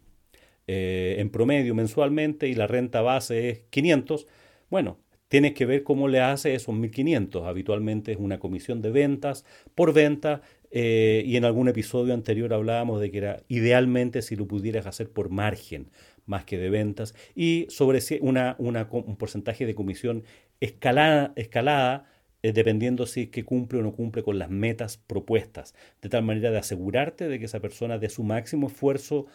eh, 0.69 1.17
en 1.19 1.31
promedio 1.31 1.77
mensualmente 1.77 2.49
y 2.49 2.55
la 2.55 2.67
renta 2.67 3.01
base 3.01 3.51
es 3.51 3.61
500, 3.71 4.27
bueno, 4.69 4.99
tienes 5.29 5.55
que 5.55 5.67
ver 5.67 5.83
cómo 5.83 6.09
le 6.09 6.21
hace 6.21 6.55
esos 6.55 6.75
1.500. 6.75 7.47
Habitualmente 7.47 8.13
es 8.13 8.19
una 8.19 8.39
comisión 8.39 8.83
de 8.83 8.91
ventas 8.91 9.45
por 9.75 9.93
venta 9.93 10.43
eh, 10.71 11.23
y 11.25 11.37
en 11.37 11.45
algún 11.45 11.69
episodio 11.69 12.15
anterior 12.15 12.53
hablábamos 12.53 13.01
de 13.01 13.11
que 13.11 13.19
era 13.19 13.43
idealmente 13.49 14.23
si 14.23 14.37
lo 14.37 14.47
pudieras 14.47 14.87
hacer 14.87 15.11
por 15.11 15.31
margen 15.31 15.91
más 16.27 16.45
que 16.45 16.59
de 16.59 16.71
ventas 16.71 17.15
y 17.35 17.67
sobre 17.69 18.01
una, 18.21 18.57
un 18.59 19.17
porcentaje 19.17 19.65
de 19.65 19.75
comisión 19.75 20.25
escalada, 20.61 21.33
escalada 21.37 22.07
eh, 22.43 22.53
dependiendo 22.53 23.07
si 23.07 23.23
es 23.23 23.29
que 23.31 23.45
cumple 23.45 23.79
o 23.79 23.83
no 23.83 23.93
cumple 23.93 24.23
con 24.23 24.39
las 24.39 24.51
metas 24.51 24.99
propuestas, 24.99 25.75
de 26.03 26.09
tal 26.09 26.23
manera 26.23 26.51
de 26.51 26.59
asegurarte 26.59 27.29
de 27.29 27.39
que 27.39 27.47
esa 27.47 27.61
persona 27.61 27.99
dé 27.99 28.09
su 28.09 28.23
máximo 28.23 28.67
esfuerzo 28.69 29.27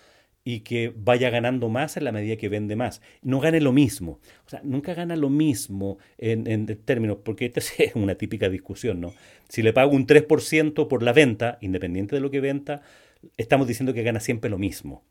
y 0.43 0.61
que 0.61 0.93
vaya 0.95 1.29
ganando 1.29 1.69
más 1.69 1.97
en 1.97 2.03
la 2.03 2.11
medida 2.11 2.35
que 2.37 2.49
vende 2.49 2.75
más. 2.75 3.01
No 3.21 3.39
gane 3.39 3.61
lo 3.61 3.71
mismo. 3.71 4.19
O 4.45 4.49
sea, 4.49 4.61
nunca 4.63 4.93
gana 4.93 5.15
lo 5.15 5.29
mismo 5.29 5.97
en, 6.17 6.47
en 6.47 6.65
términos, 6.83 7.17
porque 7.23 7.45
esta 7.45 7.59
es 7.77 7.95
una 7.95 8.15
típica 8.15 8.49
discusión, 8.49 9.01
¿no? 9.01 9.13
Si 9.49 9.61
le 9.61 9.73
pago 9.73 9.91
un 9.91 10.07
3% 10.07 10.87
por 10.87 11.03
la 11.03 11.13
venta, 11.13 11.57
independiente 11.61 12.15
de 12.15 12.21
lo 12.21 12.31
que 12.31 12.39
venta, 12.39 12.81
estamos 13.37 13.67
diciendo 13.67 13.93
que 13.93 14.03
gana 14.03 14.19
siempre 14.19 14.49
lo 14.49 14.57
mismo 14.57 15.03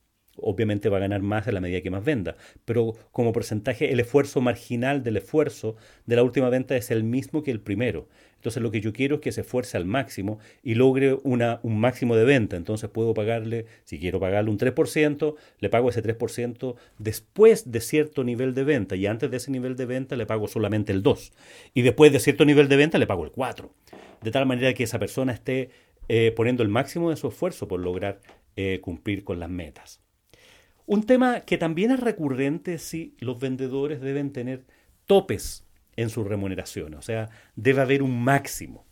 obviamente 0.42 0.88
va 0.88 0.98
a 0.98 1.00
ganar 1.00 1.22
más 1.22 1.46
en 1.46 1.54
la 1.54 1.60
medida 1.60 1.80
que 1.80 1.90
más 1.90 2.04
venda, 2.04 2.36
pero 2.64 2.94
como 3.12 3.32
porcentaje 3.32 3.92
el 3.92 4.00
esfuerzo 4.00 4.40
marginal 4.40 5.02
del 5.02 5.16
esfuerzo 5.18 5.76
de 6.06 6.16
la 6.16 6.22
última 6.22 6.48
venta 6.48 6.76
es 6.76 6.90
el 6.90 7.04
mismo 7.04 7.42
que 7.42 7.50
el 7.50 7.60
primero. 7.60 8.08
Entonces 8.40 8.62
lo 8.62 8.70
que 8.70 8.80
yo 8.80 8.94
quiero 8.94 9.16
es 9.16 9.20
que 9.20 9.32
se 9.32 9.42
esfuerce 9.42 9.76
al 9.76 9.84
máximo 9.84 10.38
y 10.62 10.74
logre 10.74 11.12
un 11.22 11.78
máximo 11.78 12.16
de 12.16 12.24
venta. 12.24 12.56
Entonces 12.56 12.88
puedo 12.88 13.12
pagarle, 13.12 13.66
si 13.84 13.98
quiero 13.98 14.18
pagarle 14.18 14.50
un 14.50 14.58
3%, 14.58 15.34
le 15.58 15.68
pago 15.68 15.90
ese 15.90 16.02
3% 16.02 16.74
después 16.98 17.70
de 17.70 17.80
cierto 17.80 18.24
nivel 18.24 18.54
de 18.54 18.64
venta 18.64 18.96
y 18.96 19.06
antes 19.06 19.30
de 19.30 19.36
ese 19.36 19.50
nivel 19.50 19.76
de 19.76 19.84
venta 19.84 20.16
le 20.16 20.24
pago 20.24 20.48
solamente 20.48 20.90
el 20.90 21.02
2%. 21.02 21.32
Y 21.74 21.82
después 21.82 22.12
de 22.12 22.18
cierto 22.18 22.46
nivel 22.46 22.68
de 22.68 22.76
venta 22.76 22.96
le 22.96 23.06
pago 23.06 23.24
el 23.24 23.32
4%. 23.32 23.68
De 24.22 24.30
tal 24.30 24.46
manera 24.46 24.72
que 24.72 24.84
esa 24.84 24.98
persona 24.98 25.32
esté 25.32 25.70
eh, 26.08 26.32
poniendo 26.34 26.62
el 26.62 26.70
máximo 26.70 27.10
de 27.10 27.16
su 27.16 27.28
esfuerzo 27.28 27.68
por 27.68 27.80
lograr 27.80 28.20
eh, 28.56 28.80
cumplir 28.82 29.22
con 29.22 29.38
las 29.38 29.50
metas. 29.50 30.00
Un 30.90 31.04
tema 31.04 31.42
que 31.42 31.56
también 31.56 31.92
es 31.92 32.00
recurrente 32.00 32.76
si 32.78 33.14
los 33.20 33.38
vendedores 33.38 34.00
deben 34.00 34.32
tener 34.32 34.64
topes 35.06 35.64
en 35.94 36.10
su 36.10 36.24
remuneración, 36.24 36.94
o 36.94 37.00
sea, 37.00 37.30
debe 37.54 37.80
haber 37.80 38.02
un 38.02 38.20
máximo 38.24 38.84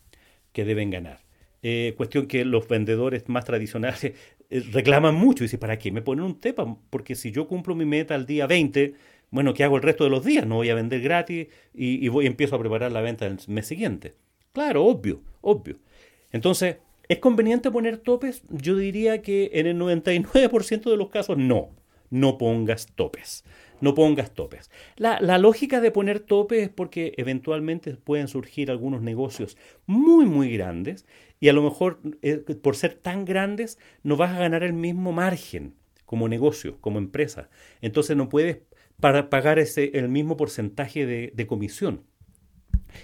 que 0.53 0.65
deben 0.65 0.91
ganar. 0.91 1.19
Eh, 1.61 1.95
cuestión 1.97 2.29
que 2.29 2.45
los 2.45 2.69
vendedores 2.69 3.29
más 3.29 3.45
tradicionales 3.45 4.05
eh, 4.05 4.15
reclaman 4.71 5.17
mucho. 5.17 5.43
Dicen, 5.43 5.59
¿para 5.59 5.77
qué 5.77 5.91
me 5.91 6.01
ponen 6.01 6.25
un 6.25 6.39
tepa? 6.39 6.73
Porque 6.89 7.17
si 7.17 7.33
yo 7.33 7.49
cumplo 7.49 7.75
mi 7.75 7.85
meta 7.85 8.15
al 8.15 8.27
día 8.27 8.47
20, 8.47 8.95
bueno, 9.33 9.53
¿qué 9.53 9.65
hago 9.65 9.75
el 9.75 9.83
resto 9.83 10.05
de 10.05 10.11
los 10.11 10.25
días? 10.25 10.47
No 10.47 10.55
voy 10.55 10.71
a 10.71 10.77
vender 10.77 11.01
gratis 11.01 11.49
y, 11.75 12.07
y 12.07 12.07
voy, 12.07 12.27
empiezo 12.27 12.55
a 12.55 12.61
preparar 12.61 12.93
la 12.93 13.01
venta 13.01 13.25
del 13.25 13.41
mes 13.49 13.67
siguiente. 13.67 14.15
Claro, 14.53 14.85
obvio, 14.85 15.21
obvio. 15.41 15.81
Entonces, 16.31 16.77
¿es 17.09 17.19
conveniente 17.19 17.73
poner 17.73 17.99
topes? 17.99 18.45
Yo 18.51 18.77
diría 18.77 19.21
que 19.21 19.51
en 19.55 19.67
el 19.67 19.77
99% 19.77 20.91
de 20.91 20.97
los 20.97 21.09
casos 21.09 21.37
no 21.37 21.77
no 22.11 22.39
pongas 22.39 22.87
topes. 22.95 23.45
No 23.81 23.95
pongas 23.95 24.33
topes. 24.33 24.71
La, 24.97 25.39
lógica 25.39 25.81
de 25.81 25.91
poner 25.91 26.21
topes 26.21 26.65
es 26.65 26.69
porque 26.69 27.15
eventualmente 27.17 27.95
pueden 27.95 28.27
surgir 28.27 28.71
algunos 28.71 29.03
negocios 29.03 29.57
muy, 29.87 30.27
muy 30.27 30.51
grandes 30.51 31.07
y 31.39 31.49
a 31.49 31.53
lo 31.53 31.63
mejor 31.63 32.01
eh, 32.23 32.39
por 32.39 32.75
ser 32.75 32.95
tan 32.95 33.25
grandes 33.25 33.79
no 34.03 34.17
vas 34.17 34.35
a 34.35 34.41
ganar 34.41 34.65
el 34.65 34.73
mismo 34.73 35.13
margen 35.13 35.75
como 36.07 36.29
negocio, 36.29 36.81
como 36.81 36.99
empresa. 36.99 37.51
Entonces 37.81 38.17
no 38.17 38.29
puedes 38.29 38.59
para 38.99 39.31
pagar 39.31 39.61
ese, 39.61 39.93
el 39.95 40.09
mismo 40.09 40.37
porcentaje 40.37 41.07
de, 41.07 41.33
de 41.35 41.47
comisión. 41.47 42.03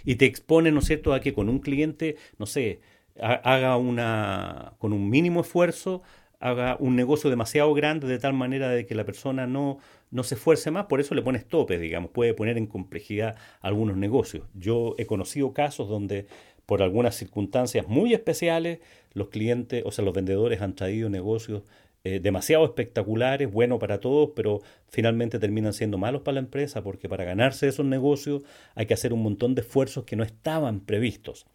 Y 0.05 0.17
te 0.17 0.25
expone, 0.25 0.73
¿no 0.73 0.81
es 0.81 0.87
cierto?, 0.87 1.13
a 1.13 1.21
que 1.21 1.35
con 1.35 1.49
un 1.49 1.61
cliente, 1.61 2.17
no 2.39 2.47
sé, 2.47 2.81
haga 3.21 3.77
una, 3.77 4.75
con 4.79 4.93
un 4.93 5.09
mínimo 5.09 5.43
esfuerzo, 5.43 6.03
haga 6.45 6.77
un 6.79 6.95
negocio 6.95 7.31
demasiado 7.31 7.73
grande 7.73 8.07
de 8.07 8.19
tal 8.19 8.35
manera 8.35 8.69
de 8.69 8.85
que 8.85 8.95
la 8.95 9.05
persona 9.05 9.47
no, 9.47 9.79
no 10.11 10.23
se 10.25 10.35
esfuerce 10.35 10.71
más, 10.71 10.85
por 10.87 11.01
eso 11.01 11.15
le 11.15 11.23
pones 11.23 11.47
tope, 11.47 11.79
digamos, 11.79 12.11
puede 12.11 12.35
poner 12.35 12.59
en 12.59 12.67
complejidad 12.67 13.37
algunos 13.63 13.97
negocios. 13.97 14.47
Yo 14.53 14.95
he 14.99 15.07
conocido 15.07 15.55
casos 15.55 15.89
donde 15.89 16.27
por 16.67 16.83
algunas 16.83 17.15
circunstancias 17.17 17.89
muy 17.89 18.13
especiales 18.13 18.81
los 19.15 19.31
clientes, 19.31 19.83
o 19.87 19.91
sea, 19.91 20.05
los 20.05 20.13
vendedores 20.13 20.61
han 20.61 20.75
traído 20.75 21.09
negocios 21.09 21.63
eh, 22.05 22.21
demasiado 22.21 22.67
espectaculares, 22.67 23.51
buenos 23.51 23.79
para 23.79 23.99
todos, 23.99 24.33
pero 24.37 24.61
finalmente 24.89 25.39
terminan 25.39 25.73
siendo 25.73 25.97
malos 25.97 26.21
para 26.21 26.35
la 26.35 26.41
empresa 26.41 26.83
porque 26.83 27.09
para 27.09 27.25
ganarse 27.25 27.69
esos 27.69 27.87
negocios 27.87 28.43
hay 28.75 28.85
que 28.85 28.93
hacer 28.93 29.15
un 29.15 29.23
montón 29.23 29.55
de 29.55 29.63
esfuerzos 29.63 30.05
que 30.05 30.15
no 30.15 30.25
estaban 30.25 30.81
previstos. 30.81 31.47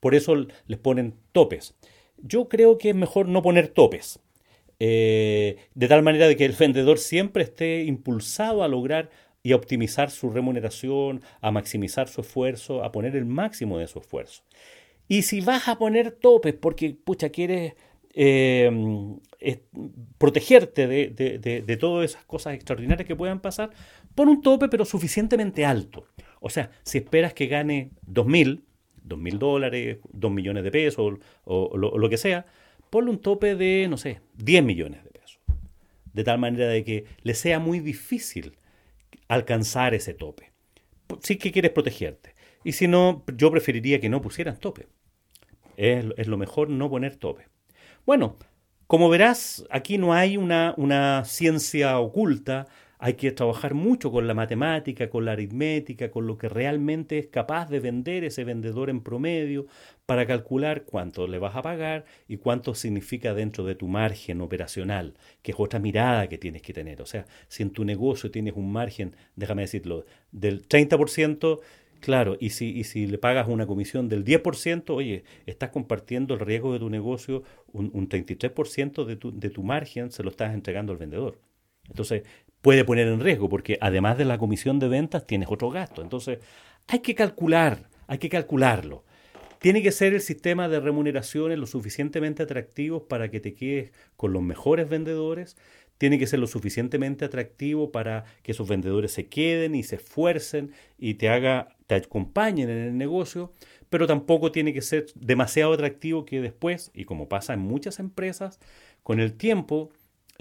Por 0.00 0.16
eso 0.16 0.34
les 0.66 0.78
ponen 0.80 1.14
topes. 1.30 1.76
Yo 2.16 2.48
creo 2.48 2.76
que 2.76 2.90
es 2.90 2.96
mejor 2.96 3.28
no 3.28 3.40
poner 3.42 3.68
topes. 3.68 4.18
Eh, 4.84 5.58
de 5.76 5.86
tal 5.86 6.02
manera 6.02 6.26
de 6.26 6.34
que 6.34 6.44
el 6.44 6.54
vendedor 6.54 6.98
siempre 6.98 7.44
esté 7.44 7.84
impulsado 7.84 8.64
a 8.64 8.68
lograr 8.68 9.10
y 9.40 9.52
a 9.52 9.56
optimizar 9.56 10.10
su 10.10 10.28
remuneración, 10.28 11.22
a 11.40 11.52
maximizar 11.52 12.08
su 12.08 12.22
esfuerzo, 12.22 12.82
a 12.82 12.90
poner 12.90 13.14
el 13.14 13.24
máximo 13.24 13.78
de 13.78 13.86
su 13.86 14.00
esfuerzo. 14.00 14.42
Y 15.06 15.22
si 15.22 15.40
vas 15.40 15.68
a 15.68 15.78
poner 15.78 16.10
topes 16.10 16.54
porque, 16.54 16.96
pucha, 17.04 17.28
quieres 17.28 17.74
eh, 18.14 19.60
protegerte 20.18 20.88
de, 20.88 21.10
de, 21.64 21.76
todas 21.76 22.10
esas 22.10 22.24
cosas 22.24 22.54
extraordinarias 22.54 23.06
que 23.06 23.14
puedan 23.14 23.38
pasar, 23.38 23.70
pon 24.16 24.28
un 24.28 24.42
tope 24.42 24.68
pero 24.68 24.84
suficientemente 24.84 25.64
alto. 25.64 26.06
O 26.40 26.50
sea, 26.50 26.72
si 26.82 26.98
esperas 26.98 27.34
que 27.34 27.46
gane 27.46 27.92
2.000, 28.10 28.62
2.000 29.06 29.38
dólares, 29.38 29.98
2 30.12 30.32
millones 30.32 30.64
de 30.64 30.72
pesos 30.72 31.18
o, 31.44 31.76
lo, 31.76 32.10
que 32.10 32.16
sea, 32.16 32.46
ponle 32.92 33.10
un 33.10 33.22
tope 33.22 33.56
de, 33.56 33.86
no 33.88 33.96
sé, 33.96 34.20
10 34.34 34.64
millones 34.64 35.02
de 35.02 35.10
pesos. 35.10 35.40
De 36.12 36.24
tal 36.24 36.38
manera 36.38 36.66
de 36.66 36.84
que 36.84 37.06
le 37.22 37.32
sea 37.32 37.58
muy 37.58 37.80
difícil 37.80 38.58
alcanzar 39.28 39.94
ese 39.94 40.12
tope. 40.12 40.52
Si 41.22 41.38
que 41.38 41.52
quieres 41.52 41.70
protegerte. 41.70 42.34
Y 42.64 42.72
si 42.72 42.88
no, 42.88 43.24
yo 43.34 43.50
preferiría 43.50 43.98
que 43.98 44.10
no 44.10 44.20
pusieran 44.20 44.58
tope. 44.58 44.88
Es, 45.78 46.04
es 46.18 46.26
lo 46.26 46.36
mejor 46.36 46.68
no 46.68 46.90
poner 46.90 47.16
tope. 47.16 47.46
Bueno, 48.04 48.36
como 48.86 49.08
verás, 49.08 49.64
aquí 49.70 49.96
no 49.96 50.12
hay 50.12 50.36
una, 50.36 50.74
una 50.76 51.24
ciencia 51.24 51.98
oculta, 51.98 52.66
hay 53.04 53.14
que 53.14 53.32
trabajar 53.32 53.74
mucho 53.74 54.12
con 54.12 54.28
la 54.28 54.32
matemática, 54.32 55.10
con 55.10 55.24
la 55.24 55.32
aritmética, 55.32 56.12
con 56.12 56.28
lo 56.28 56.38
que 56.38 56.48
realmente 56.48 57.18
es 57.18 57.26
capaz 57.26 57.68
de 57.68 57.80
vender 57.80 58.22
ese 58.22 58.44
vendedor 58.44 58.90
en 58.90 59.00
promedio 59.00 59.66
para 60.06 60.24
calcular 60.24 60.84
cuánto 60.84 61.26
le 61.26 61.40
vas 61.40 61.56
a 61.56 61.62
pagar 61.62 62.04
y 62.28 62.36
cuánto 62.36 62.76
significa 62.76 63.34
dentro 63.34 63.64
de 63.64 63.74
tu 63.74 63.88
margen 63.88 64.40
operacional, 64.40 65.14
que 65.42 65.50
es 65.50 65.58
otra 65.58 65.80
mirada 65.80 66.28
que 66.28 66.38
tienes 66.38 66.62
que 66.62 66.72
tener. 66.72 67.02
O 67.02 67.06
sea, 67.06 67.26
si 67.48 67.64
en 67.64 67.70
tu 67.70 67.84
negocio 67.84 68.30
tienes 68.30 68.54
un 68.54 68.70
margen, 68.70 69.16
déjame 69.34 69.62
decirlo, 69.62 70.04
del 70.30 70.68
30%, 70.68 71.58
Claro, 71.98 72.36
y 72.40 72.50
si, 72.50 72.68
y 72.70 72.82
si 72.82 73.06
le 73.06 73.16
pagas 73.16 73.46
una 73.46 73.64
comisión 73.64 74.08
del 74.08 74.24
10%, 74.24 74.90
oye, 74.90 75.22
estás 75.46 75.70
compartiendo 75.70 76.34
el 76.34 76.40
riesgo 76.40 76.72
de 76.72 76.80
tu 76.80 76.90
negocio, 76.90 77.44
un, 77.72 77.92
un 77.94 78.08
33% 78.08 79.04
de 79.04 79.14
tu, 79.14 79.38
de 79.38 79.50
tu 79.50 79.62
margen 79.62 80.10
se 80.10 80.24
lo 80.24 80.30
estás 80.30 80.52
entregando 80.52 80.90
al 80.92 80.98
vendedor. 80.98 81.38
Entonces, 81.88 82.24
puede 82.62 82.84
poner 82.84 83.08
en 83.08 83.20
riesgo, 83.20 83.48
porque 83.48 83.76
además 83.80 84.16
de 84.16 84.24
la 84.24 84.38
comisión 84.38 84.78
de 84.78 84.88
ventas 84.88 85.26
tienes 85.26 85.48
otro 85.50 85.70
gasto. 85.70 86.00
Entonces, 86.00 86.38
hay 86.86 87.00
que 87.00 87.14
calcular, 87.14 87.90
hay 88.06 88.18
que 88.18 88.28
calcularlo. 88.28 89.04
Tiene 89.58 89.82
que 89.82 89.92
ser 89.92 90.14
el 90.14 90.20
sistema 90.20 90.68
de 90.68 90.80
remuneraciones 90.80 91.58
lo 91.58 91.66
suficientemente 91.66 92.42
atractivo 92.42 93.06
para 93.06 93.30
que 93.30 93.40
te 93.40 93.54
quedes 93.54 93.92
con 94.16 94.32
los 94.32 94.42
mejores 94.42 94.88
vendedores. 94.88 95.56
Tiene 95.98 96.18
que 96.18 96.26
ser 96.26 96.40
lo 96.40 96.48
suficientemente 96.48 97.24
atractivo 97.24 97.92
para 97.92 98.24
que 98.42 98.52
esos 98.52 98.68
vendedores 98.68 99.12
se 99.12 99.26
queden 99.26 99.76
y 99.76 99.84
se 99.84 99.96
esfuercen 99.96 100.72
y 100.98 101.14
te 101.14 101.28
haga, 101.28 101.76
te 101.86 101.94
acompañen 101.94 102.70
en 102.70 102.78
el 102.78 102.98
negocio, 102.98 103.52
pero 103.88 104.08
tampoco 104.08 104.50
tiene 104.50 104.72
que 104.72 104.82
ser 104.82 105.06
demasiado 105.14 105.74
atractivo 105.74 106.24
que 106.24 106.40
después, 106.40 106.90
y 106.92 107.04
como 107.04 107.28
pasa 107.28 107.54
en 107.54 107.60
muchas 107.60 108.00
empresas, 108.00 108.58
con 109.04 109.20
el 109.20 109.34
tiempo 109.34 109.92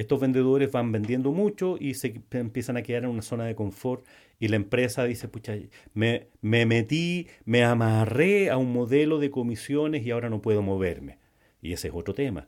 estos 0.02 0.20
vendedores 0.20 0.72
van 0.72 0.92
vendiendo 0.92 1.32
mucho 1.32 1.78
y 1.80 1.94
se 1.94 2.22
empiezan 2.32 2.78
a 2.78 2.84
quedar 2.84 3.04
en 3.04 3.10
una 3.10 3.22
zona 3.22 3.46
de 3.46 3.56
confort 3.56 4.06
y 4.40 4.48
la 4.48 4.56
empresa 4.56 5.06
dice, 5.06 5.28
pucha, 5.28 5.56
me, 5.94 6.28
me 6.42 6.66
metí, 6.66 7.28
me 7.46 7.64
amarré 7.64 8.50
a 8.50 8.58
un 8.58 8.74
modelo 8.74 9.20
de 9.20 9.32
comisiones 9.32 10.06
y 10.06 10.12
ahora 10.12 10.30
no 10.30 10.42
puedo 10.42 10.62
moverme. 10.62 11.20
Y 11.62 11.74
ese 11.74 11.90
es 11.90 11.94
otro 11.94 12.14
tema. 12.14 12.48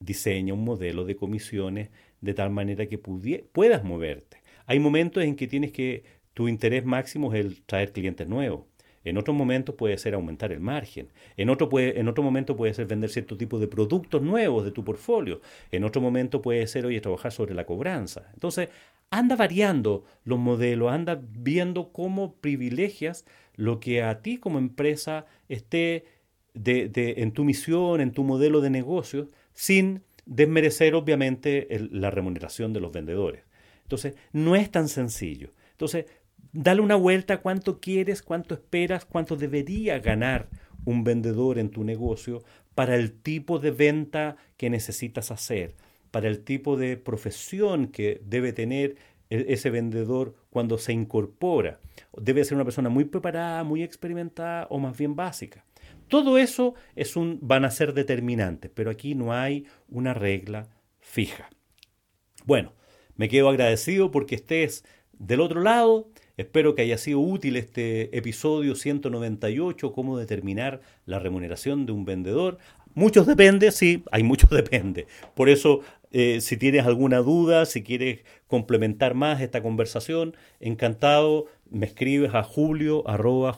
Diseña 0.00 0.54
un 0.54 0.64
modelo 0.64 1.04
de 1.04 1.16
comisiones 1.16 1.90
de 2.20 2.34
tal 2.34 2.50
manera 2.50 2.86
que 2.86 2.98
puedas 2.98 3.84
moverte. 3.84 4.38
Hay 4.66 4.80
momentos 4.80 5.22
en 5.22 5.36
que 5.36 5.46
tienes 5.46 5.70
que, 5.72 6.04
tu 6.32 6.48
interés 6.48 6.84
máximo 6.84 7.32
es 7.34 7.44
el 7.44 7.62
traer 7.62 7.92
clientes 7.92 8.26
nuevos. 8.26 8.64
En 9.04 9.18
otros 9.18 9.36
momentos 9.36 9.74
puede 9.74 9.98
ser 9.98 10.14
aumentar 10.14 10.52
el 10.52 10.60
margen. 10.60 11.08
En 11.36 11.50
otro, 11.50 11.68
en 11.78 12.08
otro 12.08 12.24
momento 12.24 12.56
puede 12.56 12.74
ser 12.74 12.86
vender 12.86 13.10
cierto 13.10 13.36
tipo 13.36 13.58
de 13.58 13.68
productos 13.68 14.22
nuevos 14.22 14.64
de 14.64 14.70
tu 14.70 14.82
portfolio. 14.84 15.40
En 15.70 15.84
otro 15.84 16.00
momento 16.00 16.40
puede 16.40 16.66
ser, 16.66 16.86
oye, 16.86 17.00
trabajar 17.00 17.32
sobre 17.32 17.54
la 17.54 17.66
cobranza. 17.66 18.30
Entonces, 18.32 18.70
anda 19.10 19.36
variando 19.36 20.04
los 20.24 20.38
modelos, 20.38 20.90
anda 20.90 21.20
viendo 21.22 21.92
cómo 21.92 22.34
privilegias 22.36 23.24
lo 23.54 23.78
que 23.78 24.02
a 24.02 24.22
ti 24.22 24.38
como 24.38 24.58
empresa 24.58 25.26
esté 25.48 26.06
de, 26.54 27.14
en 27.18 27.32
tu 27.32 27.44
misión, 27.44 28.00
en 28.00 28.12
tu 28.12 28.24
modelo 28.24 28.60
de 28.60 28.70
negocio, 28.70 29.28
sin 29.52 30.02
desmerecer 30.26 30.94
obviamente 30.94 31.68
la 31.90 32.10
remuneración 32.10 32.72
de 32.72 32.80
los 32.80 32.92
vendedores. 32.92 33.42
Entonces, 33.82 34.14
no 34.32 34.56
es 34.56 34.70
tan 34.70 34.88
sencillo. 34.88 35.52
Entonces, 35.72 36.06
dale 36.54 36.80
una 36.80 36.94
vuelta 36.94 37.34
a 37.34 37.40
cuánto 37.40 37.80
quieres, 37.80 38.22
cuánto 38.22 38.54
esperas, 38.54 39.04
cuánto 39.04 39.36
debería 39.36 39.98
ganar 39.98 40.48
un 40.84 41.04
vendedor 41.04 41.58
en 41.58 41.70
tu 41.70 41.84
negocio 41.84 42.42
para 42.74 42.94
el 42.96 43.12
tipo 43.12 43.58
de 43.58 43.72
venta 43.72 44.36
que 44.56 44.70
necesitas 44.70 45.30
hacer, 45.30 45.74
para 46.10 46.28
el 46.28 46.44
tipo 46.44 46.76
de 46.76 46.96
profesión 46.96 47.88
que 47.88 48.20
debe 48.24 48.52
tener 48.52 48.96
e-, 49.30 49.46
ese 49.48 49.70
vendedor 49.70 50.34
cuando 50.50 50.78
se 50.78 50.92
incorpora. 50.92 51.80
Debe 52.16 52.44
ser 52.44 52.54
una 52.54 52.64
persona 52.64 52.88
muy 52.88 53.04
preparada, 53.04 53.64
muy 53.64 53.82
experimentada 53.82 54.66
o 54.70 54.78
más 54.78 54.96
bien 54.96 55.16
básica. 55.16 55.64
Todo 56.08 56.38
eso 56.38 56.74
es 56.94 57.16
un, 57.16 57.38
van 57.42 57.64
a 57.64 57.70
ser 57.70 57.94
determinantes, 57.94 58.70
pero 58.72 58.90
aquí 58.90 59.14
no 59.14 59.32
hay 59.32 59.66
una 59.88 60.14
regla 60.14 60.68
fija. 61.00 61.50
Bueno, 62.44 62.72
me 63.16 63.28
quedo 63.28 63.48
agradecido 63.48 64.10
porque 64.10 64.34
estés 64.34 64.84
del 65.12 65.40
otro 65.40 65.60
lado 65.62 66.10
Espero 66.36 66.74
que 66.74 66.82
haya 66.82 66.98
sido 66.98 67.20
útil 67.20 67.56
este 67.56 68.16
episodio 68.16 68.74
198, 68.74 69.92
cómo 69.92 70.18
determinar 70.18 70.80
la 71.06 71.20
remuneración 71.20 71.86
de 71.86 71.92
un 71.92 72.04
vendedor. 72.04 72.58
Muchos 72.94 73.26
depende, 73.26 73.70
sí, 73.70 74.02
hay 74.10 74.24
muchos 74.24 74.50
depende. 74.50 75.06
Por 75.34 75.48
eso, 75.48 75.80
eh, 76.10 76.40
si 76.40 76.56
tienes 76.56 76.86
alguna 76.86 77.18
duda, 77.18 77.66
si 77.66 77.84
quieres 77.84 78.24
complementar 78.48 79.14
más 79.14 79.40
esta 79.40 79.62
conversación, 79.62 80.36
encantado, 80.58 81.46
me 81.70 81.86
escribes 81.86 82.34
a 82.34 82.42
julio 82.42 83.08
arroba 83.08 83.56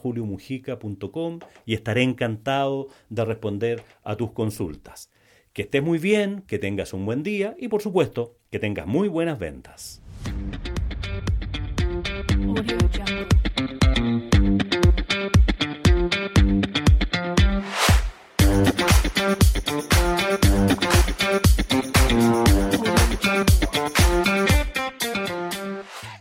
y 1.64 1.74
estaré 1.74 2.02
encantado 2.02 2.88
de 3.08 3.24
responder 3.24 3.82
a 4.04 4.16
tus 4.16 4.32
consultas. 4.32 5.10
Que 5.54 5.62
estés 5.62 5.82
muy 5.82 5.98
bien, 5.98 6.42
que 6.46 6.58
tengas 6.58 6.92
un 6.92 7.06
buen 7.06 7.22
día 7.22 7.56
y 7.58 7.68
por 7.68 7.80
supuesto 7.80 8.36
que 8.50 8.58
tengas 8.58 8.86
muy 8.86 9.08
buenas 9.08 9.38
ventas. 9.38 10.02
Audio 12.48 12.78
Jungle. 12.92 14.35